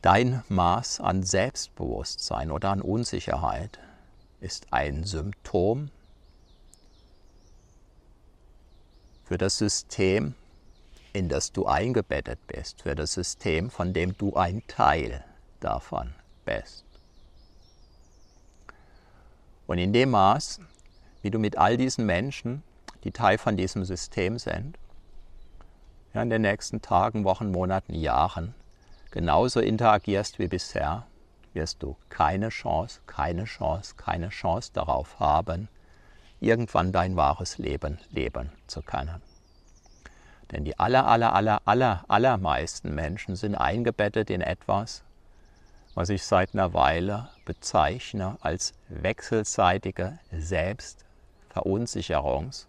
dein 0.02 0.43
Maß 0.50 1.00
an 1.00 1.23
Selbstbewusstsein 1.23 2.52
oder 2.52 2.69
an 2.69 2.82
Unsicherheit 2.82 3.80
ist 4.39 4.71
ein 4.71 5.04
Symptom 5.04 5.89
für 9.26 9.38
das 9.38 9.58
System, 9.58 10.36
in 11.12 11.28
das 11.28 11.52
du 11.52 11.65
eingebettet 11.65 12.39
bist, 12.47 12.84
für 12.84 12.95
das 12.95 13.13
System, 13.13 13.69
von 13.69 13.91
dem 13.91 14.17
du 14.17 14.36
ein 14.36 14.65
Teil 14.67 15.26
davon 15.60 16.13
bist. 16.45 16.87
Und 19.67 19.77
in 19.77 19.93
dem 19.93 20.12
Maß, 20.12 20.62
wie 21.21 21.30
du 21.30 21.39
mit 21.39 21.58
all 21.58 21.77
diesen 21.77 22.06
Menschen, 22.06 22.63
die 23.03 23.12
Teil 23.12 23.38
von 23.38 23.58
diesem 23.58 23.86
System 23.86 24.39
sind, 24.39 24.77
ja, 26.13 26.21
in 26.21 26.30
den 26.30 26.41
nächsten 26.41 26.82
Tagen, 26.82 27.25
Wochen, 27.25 27.51
Monaten, 27.51 27.93
Jahren 27.93 28.56
genauso 29.12 29.60
interagierst 29.60 30.39
wie 30.39 30.47
bisher, 30.47 31.08
wirst 31.53 31.82
du 31.82 31.97
keine 32.10 32.49
Chance, 32.49 33.01
keine 33.08 33.45
Chance, 33.45 33.95
keine 33.95 34.30
Chance 34.30 34.71
darauf 34.73 35.19
haben, 35.19 35.69
irgendwann 36.39 36.91
dein 36.91 37.15
wahres 37.15 37.58
Leben 37.58 37.97
leben 38.12 38.51
zu 38.67 38.82
können. 38.82 39.21
Denn 40.51 40.63
die 40.63 40.77
aller, 40.80 41.08
aller, 41.08 41.34
aller, 41.34 41.62
aller, 41.65 42.06
allermeisten 42.08 42.93
Menschen 42.93 43.36
sind 43.36 43.56
eingebettet 43.56 44.30
in 44.30 44.41
etwas, 44.41 45.03
was 45.97 46.10
ich 46.10 46.23
seit 46.23 46.53
einer 46.53 46.73
Weile 46.75 47.29
bezeichne 47.43 48.38
als 48.41 48.75
wechselseitige 48.88 50.19
Selbstverunsicherungs, 50.31 52.67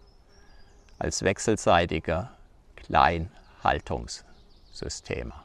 als 0.97 1.21
wechselseitige 1.21 2.31
Kleinhaltungssysteme. 2.75 5.35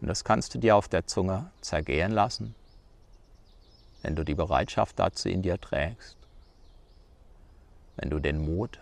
Und 0.00 0.08
das 0.08 0.24
kannst 0.24 0.52
du 0.52 0.58
dir 0.58 0.74
auf 0.74 0.88
der 0.88 1.06
Zunge 1.06 1.48
zergehen 1.60 2.10
lassen, 2.10 2.56
wenn 4.02 4.16
du 4.16 4.24
die 4.24 4.34
Bereitschaft 4.34 4.98
dazu 4.98 5.28
in 5.28 5.42
dir 5.42 5.60
trägst, 5.60 6.16
wenn 7.94 8.10
du 8.10 8.18
den 8.18 8.44
Mut 8.44 8.80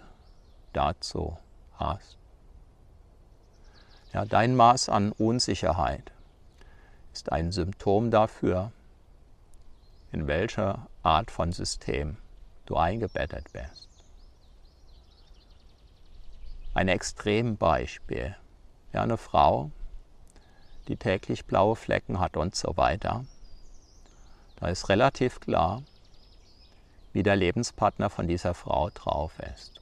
dazu 0.73 1.37
hast. 1.75 2.17
Ja, 4.15 4.25
dein 4.25 4.57
Maß 4.57 4.89
an 4.89 5.13
Unsicherheit 5.13 6.14
ist 7.15 7.31
ein 7.31 7.53
Symptom 7.53 8.11
dafür, 8.11 8.73
in 10.11 10.27
welcher 10.27 10.89
Art 11.05 11.31
von 11.31 11.53
System 11.53 12.17
du 12.67 12.75
eingebettet 12.77 13.53
bist. 13.53 13.89
Ein 16.75 16.89
Extrembeispiel. 16.89 18.35
Ja, 18.93 19.03
eine 19.03 19.17
Frau, 19.17 19.71
die 20.89 20.97
täglich 20.97 21.45
blaue 21.45 21.77
Flecken 21.77 22.19
hat 22.19 22.37
und 22.37 22.57
so 22.57 22.77
weiter. 22.77 23.25
Da 24.57 24.67
ist 24.67 24.89
relativ 24.89 25.39
klar, 25.39 25.85
wie 27.13 27.23
der 27.23 27.37
Lebenspartner 27.37 28.11
von 28.11 28.27
dieser 28.27 28.55
Frau 28.55 28.91
drauf 28.91 29.39
ist. 29.55 29.81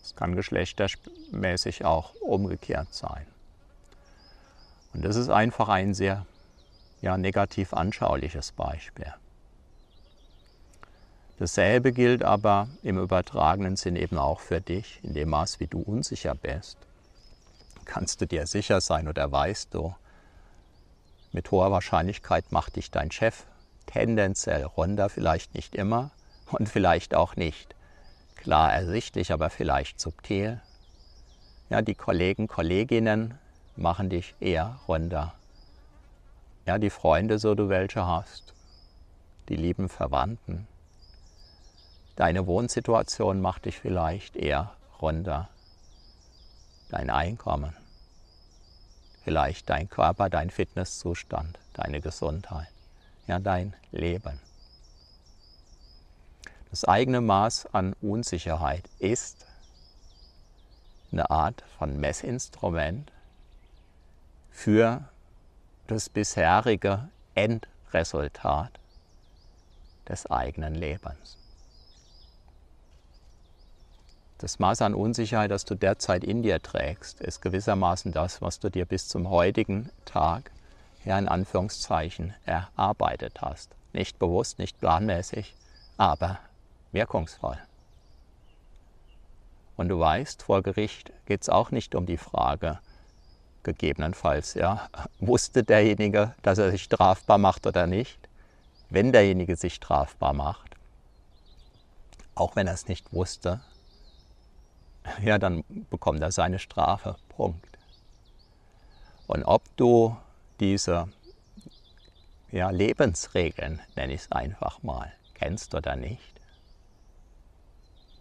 Das 0.00 0.16
kann 0.16 0.36
geschlechtermäßig 0.36 1.84
auch 1.84 2.14
umgekehrt 2.14 2.94
sein. 2.94 3.26
Und 4.92 5.04
das 5.04 5.16
ist 5.16 5.30
einfach 5.30 5.68
ein 5.68 5.94
sehr 5.94 6.26
ja, 7.00 7.16
negativ 7.16 7.72
anschauliches 7.72 8.52
Beispiel. 8.52 9.12
Dasselbe 11.38 11.92
gilt 11.92 12.22
aber 12.22 12.68
im 12.82 12.98
übertragenen 12.98 13.76
Sinn 13.76 13.96
eben 13.96 14.18
auch 14.18 14.40
für 14.40 14.60
dich, 14.60 15.00
in 15.02 15.14
dem 15.14 15.30
Maß, 15.30 15.58
wie 15.58 15.66
du 15.66 15.80
unsicher 15.80 16.34
bist. 16.34 16.78
Kannst 17.84 18.20
du 18.20 18.26
dir 18.26 18.46
sicher 18.46 18.80
sein 18.80 19.08
oder 19.08 19.32
weißt 19.32 19.74
du, 19.74 19.94
mit 21.32 21.50
hoher 21.50 21.72
Wahrscheinlichkeit 21.72 22.52
macht 22.52 22.76
dich 22.76 22.90
dein 22.90 23.10
Chef 23.10 23.46
tendenziell 23.86 24.64
runter, 24.64 25.08
vielleicht 25.08 25.54
nicht 25.54 25.74
immer 25.74 26.12
und 26.50 26.68
vielleicht 26.68 27.14
auch 27.14 27.34
nicht 27.34 27.74
klar 28.36 28.72
ersichtlich, 28.72 29.32
aber 29.32 29.50
vielleicht 29.50 30.00
subtil. 30.00 30.60
Ja, 31.70 31.82
die 31.82 31.94
Kollegen, 31.94 32.48
Kolleginnen 32.48 33.38
machen 33.76 34.10
dich 34.10 34.34
eher 34.40 34.78
runter. 34.86 35.34
Ja, 36.66 36.78
die 36.78 36.90
Freunde, 36.90 37.38
so 37.38 37.54
du 37.54 37.68
welche 37.68 38.06
hast, 38.06 38.54
die 39.48 39.56
lieben 39.56 39.88
Verwandten. 39.88 40.66
Deine 42.16 42.46
Wohnsituation 42.46 43.40
macht 43.40 43.64
dich 43.64 43.78
vielleicht 43.78 44.36
eher 44.36 44.72
runter. 45.00 45.48
Dein 46.90 47.10
Einkommen, 47.10 47.74
vielleicht 49.24 49.70
dein 49.70 49.88
Körper, 49.88 50.28
dein 50.28 50.50
Fitnesszustand, 50.50 51.58
deine 51.72 52.00
Gesundheit, 52.00 52.68
ja 53.26 53.38
dein 53.38 53.74
Leben. 53.90 54.38
Das 56.70 56.84
eigene 56.84 57.20
Maß 57.20 57.66
an 57.72 57.94
Unsicherheit 58.00 58.88
ist 58.98 59.46
eine 61.12 61.30
Art 61.30 61.62
von 61.78 61.98
Messinstrument, 61.98 63.10
für 64.52 65.02
das 65.88 66.08
bisherige 66.08 67.08
Endresultat 67.34 68.70
des 70.08 70.30
eigenen 70.30 70.74
Lebens. 70.74 71.36
Das 74.38 74.58
Maß 74.58 74.82
an 74.82 74.94
Unsicherheit, 74.94 75.50
das 75.50 75.64
du 75.64 75.74
derzeit 75.74 76.24
in 76.24 76.42
dir 76.42 76.60
trägst, 76.60 77.20
ist 77.20 77.42
gewissermaßen 77.42 78.12
das, 78.12 78.42
was 78.42 78.58
du 78.58 78.70
dir 78.70 78.84
bis 78.84 79.08
zum 79.08 79.30
heutigen 79.30 79.90
Tag, 80.04 80.50
ja 81.04 81.18
in 81.18 81.28
Anführungszeichen, 81.28 82.34
erarbeitet 82.44 83.40
hast. 83.40 83.70
Nicht 83.92 84.18
bewusst, 84.18 84.58
nicht 84.58 84.80
planmäßig, 84.80 85.54
aber 85.96 86.40
wirkungsvoll. 86.90 87.58
Und 89.76 89.88
du 89.88 89.98
weißt, 89.98 90.42
vor 90.42 90.62
Gericht 90.62 91.12
geht 91.26 91.42
es 91.42 91.48
auch 91.48 91.70
nicht 91.70 91.94
um 91.94 92.06
die 92.06 92.18
Frage, 92.18 92.80
gegebenenfalls. 93.62 94.54
Ja. 94.54 94.88
Wusste 95.20 95.64
derjenige, 95.64 96.34
dass 96.42 96.58
er 96.58 96.70
sich 96.70 96.82
strafbar 96.82 97.38
macht 97.38 97.66
oder 97.66 97.86
nicht? 97.86 98.18
Wenn 98.90 99.12
derjenige 99.12 99.56
sich 99.56 99.74
strafbar 99.74 100.32
macht, 100.34 100.76
auch 102.34 102.56
wenn 102.56 102.66
er 102.66 102.74
es 102.74 102.88
nicht 102.88 103.12
wusste, 103.12 103.60
ja, 105.22 105.38
dann 105.38 105.64
bekommt 105.90 106.20
er 106.20 106.32
seine 106.32 106.58
Strafe. 106.58 107.16
Punkt. 107.28 107.78
Und 109.26 109.44
ob 109.44 109.62
du 109.76 110.16
diese 110.60 111.08
ja, 112.50 112.70
Lebensregeln, 112.70 113.80
nenne 113.96 114.12
ich 114.12 114.22
es 114.22 114.32
einfach 114.32 114.82
mal, 114.82 115.12
kennst 115.34 115.74
oder 115.74 115.96
nicht, 115.96 116.40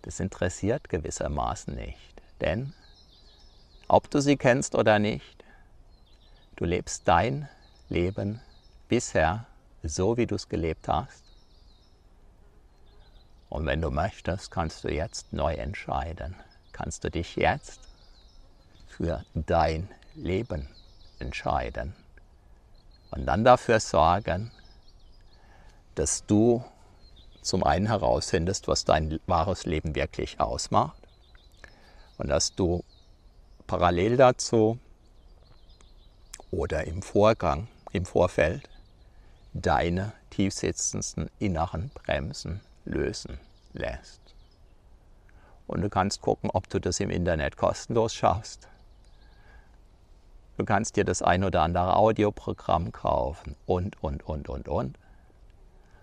das 0.04 0.20
interessiert 0.20 0.90
gewissermaßen 0.90 1.76
nicht. 1.76 2.22
Denn 2.40 2.74
ob 3.92 4.10
du 4.10 4.22
sie 4.22 4.38
kennst 4.38 4.74
oder 4.74 5.00
nicht. 5.00 5.44
Du 6.56 6.64
lebst 6.64 7.10
dein 7.10 7.50
Leben 7.90 8.40
bisher 8.88 9.48
so, 9.84 10.16
wie 10.16 10.26
du 10.26 10.36
es 10.36 10.48
gelebt 10.48 10.88
hast. 10.88 11.26
Und 13.50 13.66
wenn 13.66 13.82
du 13.82 13.92
möchtest, 13.92 14.50
kannst 14.50 14.86
du 14.86 14.94
jetzt 14.94 15.34
neu 15.34 15.56
entscheiden. 15.56 16.36
Kannst 16.72 17.04
du 17.04 17.12
dich 17.12 17.36
jetzt 17.36 17.82
für 18.88 19.26
dein 19.34 19.90
Leben 20.16 20.70
entscheiden 21.20 21.94
und 23.12 23.26
dann 23.26 23.44
dafür 23.44 23.82
sorgen, 23.82 24.52
dass 25.96 26.26
du 26.26 26.64
zum 27.42 27.66
einen 27.66 27.88
herausfindest, 27.88 28.70
was 28.70 28.86
dein 28.86 29.20
wahres 29.28 29.66
Leben 29.66 29.96
wirklich 29.96 30.40
ausmacht 30.40 30.96
und 32.18 32.30
dass 32.30 32.56
du 32.56 32.86
parallel 33.72 34.18
dazu 34.18 34.78
oder 36.52 36.84
im 36.88 37.02
Vorgang, 37.02 37.70
im 37.94 38.04
Vorfeld 38.04 38.70
deine 39.54 40.12
tiefsitzendsten 40.30 41.30
inneren 41.40 41.90
Bremsen 41.94 42.60
lösen 42.84 43.40
lässt. 43.72 44.20
Und 45.68 45.84
du 45.84 45.90
kannst 45.90 46.20
gucken, 46.20 46.50
ob 46.52 46.70
du 46.70 46.82
das 46.82 47.00
im 47.00 47.10
Internet 47.10 47.56
kostenlos 47.56 48.14
schaffst. 48.14 48.68
Du 50.58 50.66
kannst 50.66 50.98
dir 50.98 51.06
das 51.06 51.22
ein 51.22 51.46
oder 51.46 51.62
andere 51.62 51.96
Audioprogramm 51.96 52.92
kaufen 52.92 53.56
und, 53.68 54.04
und, 54.04 54.22
und, 54.24 54.50
und, 54.50 54.68
und. 54.68 54.98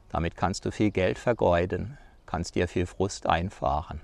Damit 0.09 0.37
kannst 0.37 0.65
du 0.65 0.73
viel 0.73 0.91
Geld 0.91 1.19
vergeuden, 1.19 1.99
kannst 2.25 2.55
dir 2.55 2.67
viel 2.67 2.87
Frust 2.87 3.27
einfahren, 3.27 4.01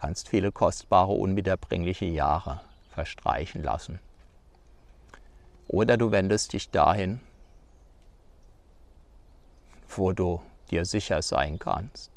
kannst 0.00 0.28
viele 0.28 0.50
kostbare, 0.50 1.12
unwiederbringliche 1.12 2.06
Jahre 2.06 2.62
verstreichen 2.90 3.62
lassen. 3.62 4.00
Oder 5.68 5.98
du 5.98 6.10
wendest 6.10 6.54
dich 6.54 6.70
dahin, 6.70 7.20
wo 9.88 10.12
du 10.12 10.40
dir 10.70 10.86
sicher 10.86 11.20
sein 11.20 11.58
kannst. 11.58 12.10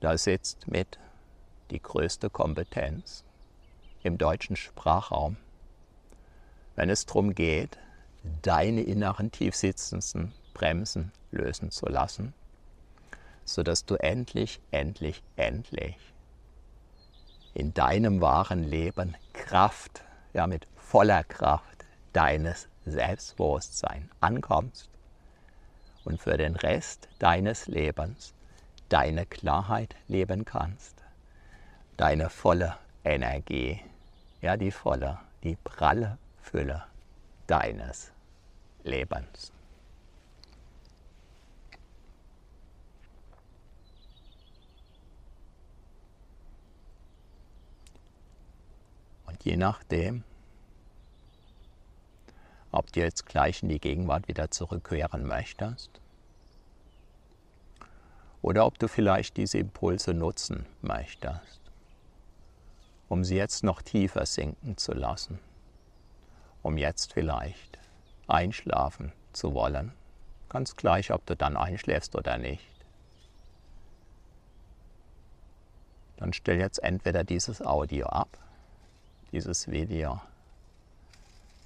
Da 0.00 0.18
sitzt 0.18 0.68
mit 0.68 0.98
die 1.70 1.80
größte 1.80 2.28
Kompetenz 2.28 3.24
im 4.02 4.18
deutschen 4.18 4.54
Sprachraum, 4.54 5.36
wenn 6.76 6.90
es 6.90 7.06
darum 7.06 7.34
geht, 7.34 7.78
deine 8.42 8.82
inneren 8.82 9.32
tiefsitzenden 9.32 10.34
Bremsen 10.52 11.12
lösen 11.30 11.70
zu 11.70 11.86
lassen, 11.86 12.34
sodass 13.44 13.86
du 13.86 13.94
endlich, 13.96 14.60
endlich, 14.70 15.22
endlich 15.36 15.96
in 17.58 17.74
deinem 17.74 18.20
wahren 18.20 18.62
Leben 18.62 19.16
Kraft, 19.32 20.04
ja 20.32 20.46
mit 20.46 20.68
voller 20.76 21.24
Kraft 21.24 21.84
deines 22.12 22.68
Selbstbewusstseins 22.86 24.08
ankommst 24.20 24.88
und 26.04 26.22
für 26.22 26.36
den 26.36 26.54
Rest 26.54 27.08
deines 27.18 27.66
Lebens 27.66 28.32
deine 28.88 29.26
Klarheit 29.26 29.96
leben 30.06 30.44
kannst, 30.44 31.02
deine 31.96 32.30
volle 32.30 32.76
Energie, 33.04 33.80
ja 34.40 34.56
die 34.56 34.70
volle, 34.70 35.18
die 35.42 35.56
pralle 35.56 36.16
Fülle 36.40 36.84
deines 37.48 38.12
Lebens. 38.84 39.52
Je 49.44 49.56
nachdem, 49.56 50.24
ob 52.70 52.92
du 52.92 53.00
jetzt 53.00 53.26
gleich 53.26 53.62
in 53.62 53.68
die 53.68 53.80
Gegenwart 53.80 54.28
wieder 54.28 54.50
zurückkehren 54.50 55.26
möchtest? 55.26 55.90
Oder 58.42 58.66
ob 58.66 58.78
du 58.78 58.88
vielleicht 58.88 59.36
diese 59.36 59.58
Impulse 59.58 60.14
nutzen 60.14 60.66
möchtest, 60.80 61.60
um 63.08 63.24
sie 63.24 63.36
jetzt 63.36 63.64
noch 63.64 63.82
tiefer 63.82 64.26
sinken 64.26 64.76
zu 64.76 64.92
lassen, 64.92 65.38
um 66.62 66.76
jetzt 66.78 67.12
vielleicht 67.12 67.78
einschlafen 68.26 69.12
zu 69.32 69.54
wollen, 69.54 69.92
ganz 70.48 70.76
gleich, 70.76 71.12
ob 71.12 71.26
du 71.26 71.36
dann 71.36 71.56
einschläfst 71.56 72.14
oder 72.14 72.38
nicht. 72.38 72.64
Dann 76.16 76.32
stell 76.32 76.58
jetzt 76.58 76.82
entweder 76.82 77.24
dieses 77.24 77.62
Audio 77.62 78.06
ab, 78.06 78.38
dieses 79.32 79.68
Video, 79.70 80.20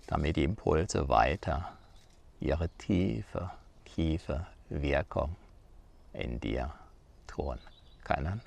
damit 0.07 0.37
die 0.37 0.45
Impulse 0.45 1.09
weiter 1.09 1.73
ihre 2.41 2.69
tiefe, 2.71 3.51
tiefe 3.85 4.47
Wirkung 4.69 5.37
in 6.13 6.41
dir 6.41 6.73
tun 7.27 7.59
können. 8.05 8.41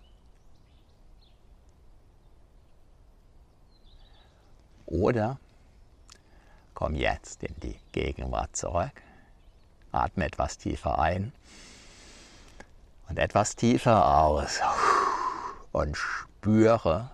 Oder 4.85 5.39
komm 6.73 6.95
jetzt 6.95 7.43
in 7.43 7.55
die 7.61 7.79
Gegenwart 7.91 8.55
zurück, 8.55 9.01
atme 9.91 10.25
etwas 10.25 10.57
tiefer 10.57 10.99
ein 10.99 11.31
und 13.09 13.17
etwas 13.17 13.55
tiefer 13.55 14.19
aus 14.19 14.59
und 15.71 15.95
spüre 15.97 17.09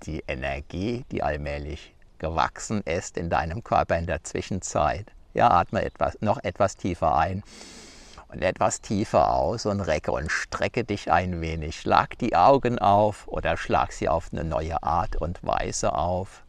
die 0.00 0.22
Energie, 0.26 1.04
die 1.10 1.22
allmählich 1.22 1.94
gewachsen 2.18 2.82
ist 2.82 3.16
in 3.16 3.30
deinem 3.30 3.64
Körper 3.64 3.98
in 3.98 4.06
der 4.06 4.22
Zwischenzeit. 4.24 5.06
Ja, 5.34 5.50
atme 5.50 5.82
etwas, 5.84 6.18
noch 6.20 6.42
etwas 6.42 6.76
tiefer 6.76 7.16
ein 7.16 7.42
und 8.28 8.42
etwas 8.42 8.80
tiefer 8.80 9.32
aus 9.32 9.66
und 9.66 9.80
recke 9.80 10.12
und 10.12 10.30
strecke 10.30 10.84
dich 10.84 11.10
ein 11.10 11.40
wenig. 11.40 11.80
Schlag 11.80 12.18
die 12.18 12.36
Augen 12.36 12.78
auf 12.78 13.26
oder 13.26 13.56
schlag 13.56 13.92
sie 13.92 14.08
auf 14.08 14.28
eine 14.32 14.44
neue 14.44 14.82
Art 14.82 15.16
und 15.16 15.44
Weise 15.44 15.94
auf. 15.94 16.44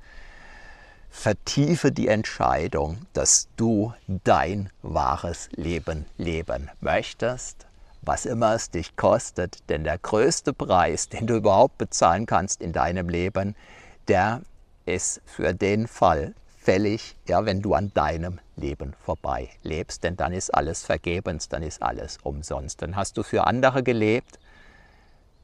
Vertiefe 1.10 1.92
die 1.92 2.08
Entscheidung, 2.08 3.06
dass 3.14 3.50
du 3.58 3.94
dein 4.08 4.70
wahres 4.82 5.50
Leben 5.52 6.06
leben 6.18 6.70
möchtest, 6.80 7.68
was 8.02 8.26
immer 8.26 8.56
es 8.56 8.70
dich 8.70 8.96
kostet, 8.96 9.70
denn 9.70 9.84
der 9.84 9.98
größte 9.98 10.54
Preis, 10.54 11.10
den 11.10 11.28
du 11.28 11.36
überhaupt 11.36 11.78
bezahlen 11.78 12.26
kannst 12.26 12.62
in 12.62 12.74
deinem 12.74 13.10
Leben, 13.10 13.56
der 14.08 14.42
ist 14.86 15.22
für 15.26 15.54
den 15.54 15.88
Fall 15.88 16.34
fällig, 16.58 17.16
ja, 17.28 17.46
wenn 17.46 17.62
du 17.62 17.74
an 17.74 17.92
deinem 17.94 18.40
Leben 18.56 18.94
vorbei 19.04 19.50
lebst, 19.64 20.04
denn 20.04 20.16
dann 20.16 20.34
ist 20.34 20.54
alles 20.54 20.84
vergebens, 20.84 21.50
dann 21.50 21.64
ist 21.64 21.82
alles 21.82 22.20
umsonst. 22.24 22.82
Dann 22.82 22.96
hast 22.96 23.18
du 23.18 23.24
für 23.24 23.48
andere 23.48 23.84
gelebt, 23.84 24.40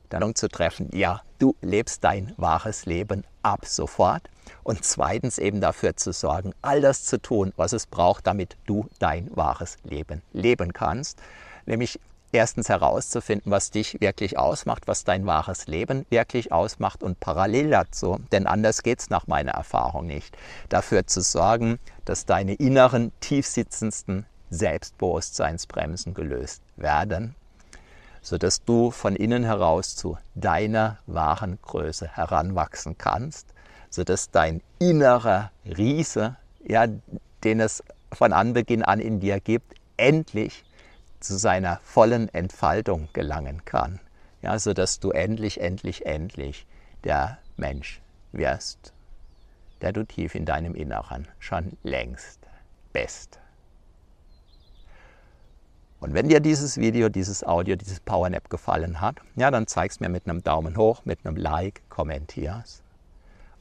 dann 0.10 0.36
zu 0.36 0.48
treffen, 0.48 0.90
ja, 0.94 1.22
du 1.40 1.56
lebst 1.62 2.04
dein 2.04 2.34
wahres 2.38 2.86
Leben 2.86 3.24
ab 3.42 3.66
sofort. 3.66 4.30
Und 4.64 4.84
zweitens 4.86 5.38
eben 5.38 5.60
dafür 5.60 5.98
zu 5.98 6.14
sorgen, 6.14 6.54
all 6.62 6.82
das 6.82 7.04
zu 7.04 7.22
tun, 7.22 7.52
was 7.58 7.74
es 7.74 7.88
braucht, 7.88 8.26
damit 8.28 8.56
du 8.66 8.88
dein 9.00 9.36
wahres 9.36 9.78
Leben 9.84 10.22
leben 10.32 10.72
kannst. 10.72 11.20
Nämlich 11.66 12.00
erstens 12.32 12.70
herauszufinden, 12.70 13.52
was 13.52 13.72
dich 13.72 14.00
wirklich 14.02 14.38
ausmacht, 14.38 14.88
was 14.88 15.04
dein 15.04 15.26
wahres 15.26 15.68
Leben 15.68 16.06
wirklich 16.10 16.52
ausmacht 16.52 17.04
und 17.04 17.20
parallel 17.20 17.70
dazu, 17.70 18.20
denn 18.32 18.48
anders 18.48 18.84
geht 18.84 19.00
es 19.00 19.10
nach 19.10 19.28
meiner 19.28 19.54
Erfahrung 19.54 20.06
nicht, 20.06 20.38
dafür 20.70 21.08
zu 21.08 21.22
sorgen, 21.22 21.80
dass 22.06 22.26
deine 22.26 22.54
inneren, 22.54 23.12
tiefsitzendsten 23.20 24.26
Selbstbewusstseinsbremsen 24.50 26.14
gelöst 26.14 26.62
werden, 26.76 27.36
sodass 28.22 28.64
du 28.64 28.92
von 28.92 29.16
innen 29.16 29.44
heraus 29.44 29.96
zu 29.96 30.18
deiner 30.36 31.00
wahren 31.06 31.60
Größe 31.62 32.08
heranwachsen 32.08 32.98
kannst, 32.98 33.54
sodass 33.90 34.32
dein 34.32 34.62
innerer 34.80 35.52
Riese, 35.66 36.36
ja, 36.64 36.88
den 37.44 37.60
es 37.60 37.84
von 38.12 38.34
Anbeginn 38.34 38.84
an 38.84 39.00
in 39.00 39.20
dir 39.20 39.40
gibt, 39.40 39.74
endlich 39.98 40.64
zu 41.20 41.38
seiner 41.38 41.80
vollen 41.84 42.30
Entfaltung 42.34 43.10
gelangen 43.14 43.66
kann. 43.66 44.00
Ja, 44.42 44.58
sodass 44.60 45.00
du 45.00 45.12
endlich, 45.12 45.60
endlich, 45.60 46.06
endlich 46.06 46.68
der 47.04 47.40
Mensch 47.56 48.02
wirst, 48.32 48.94
der 49.82 49.94
du 49.94 50.06
tief 50.06 50.36
in 50.36 50.46
deinem 50.46 50.76
Inneren 50.76 51.28
schon 51.40 51.78
längst 51.84 52.40
bist. 52.94 53.40
Und 56.00 56.14
wenn 56.14 56.30
dir 56.30 56.40
dieses 56.40 56.78
Video, 56.78 57.10
dieses 57.10 57.44
Audio, 57.44 57.76
dieses 57.76 58.00
Powernap 58.00 58.50
gefallen 58.52 59.02
hat, 59.02 59.18
ja, 59.36 59.50
dann 59.50 59.66
zeig's 59.66 60.00
mir 60.00 60.10
mit 60.10 60.28
einem 60.28 60.44
Daumen 60.44 60.78
hoch, 60.78 61.04
mit 61.06 61.26
einem 61.26 61.36
Like, 61.36 61.82
kommentier's 61.90 62.84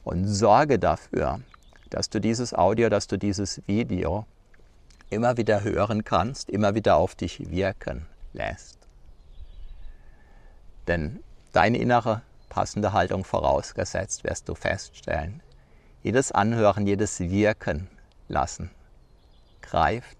und 0.07 0.25
sorge 0.25 0.79
dafür, 0.79 1.41
dass 1.89 2.09
du 2.09 2.21
dieses 2.21 2.53
Audio, 2.53 2.89
dass 2.89 3.07
du 3.07 3.17
dieses 3.17 3.61
Video 3.67 4.25
immer 5.09 5.37
wieder 5.37 5.63
hören 5.63 6.03
kannst, 6.03 6.49
immer 6.49 6.75
wieder 6.75 6.97
auf 6.97 7.15
dich 7.15 7.49
wirken 7.49 8.05
lässt. 8.33 8.77
Denn 10.87 11.23
deine 11.53 11.77
innere 11.77 12.21
passende 12.49 12.93
Haltung 12.93 13.23
vorausgesetzt, 13.23 14.23
wirst 14.23 14.49
du 14.49 14.55
feststellen, 14.55 15.41
jedes 16.03 16.31
Anhören, 16.31 16.87
jedes 16.87 17.19
Wirken 17.19 17.87
lassen 18.27 18.69
greift 19.61 20.17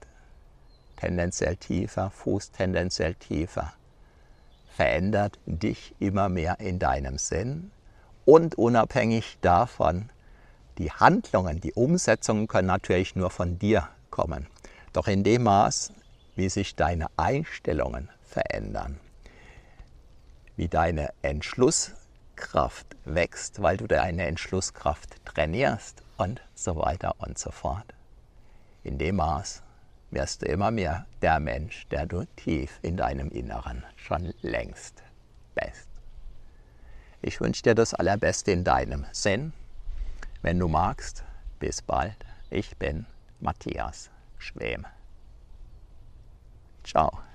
tendenziell 0.98 1.56
tiefer, 1.56 2.10
fußt 2.12 2.54
tendenziell 2.54 3.16
tiefer, 3.16 3.74
verändert 4.76 5.40
dich 5.46 5.96
immer 6.00 6.28
mehr 6.28 6.60
in 6.60 6.80
deinem 6.80 7.18
Sinn 7.18 7.72
Und 8.26 8.56
unabhängig 8.56 9.38
davon, 9.40 10.10
die 10.78 10.92
Handlungen, 10.92 11.62
die 11.62 11.72
Umsetzungen 11.72 12.48
können 12.48 12.68
natürlich 12.68 13.16
nur 13.16 13.30
von 13.30 13.58
dir 13.58 13.88
kommen. 14.12 14.48
Doch 14.98 15.08
in 15.08 15.24
dem 15.24 15.44
Maß, 15.44 15.94
wie 16.36 16.50
sich 16.50 16.76
deine 16.76 17.06
Einstellungen 17.18 18.10
verändern, 18.24 19.00
wie 20.56 20.68
deine 20.68 21.14
Entschlusskraft 21.22 22.96
wächst, 23.06 23.62
weil 23.62 23.78
du 23.78 23.86
deine 23.86 24.26
Entschlusskraft 24.26 25.24
trainierst 25.24 26.02
und 26.18 26.42
so 26.56 26.78
weiter 26.78 27.14
und 27.20 27.38
so 27.38 27.52
fort. 27.52 27.94
In 28.84 28.98
dem 28.98 29.18
Maß 29.18 29.62
wirst 30.10 30.42
du 30.42 30.48
immer 30.48 30.72
mehr 30.72 31.06
der 31.22 31.40
Mensch, 31.40 31.86
der 31.90 32.08
du 32.08 32.26
tief 32.36 32.80
in 32.82 32.98
deinem 32.98 33.30
Inneren 33.30 33.84
schon 33.98 34.34
längst 34.42 35.04
bist. 35.54 35.90
Ich 37.22 37.40
wünsche 37.40 37.62
dir 37.62 37.76
das 37.76 37.94
Allerbeste 37.94 38.50
in 38.50 38.64
deinem 38.64 39.06
Sinn. 39.12 39.54
Wenn 40.42 40.58
du 40.58 40.68
magst, 40.68 41.24
bis 41.60 41.84
bald. 41.84 42.18
Ich 42.50 42.76
bin 42.78 43.06
Matthias 43.40 44.10
Schwem. 44.38 44.86
Ciao. 46.84 47.27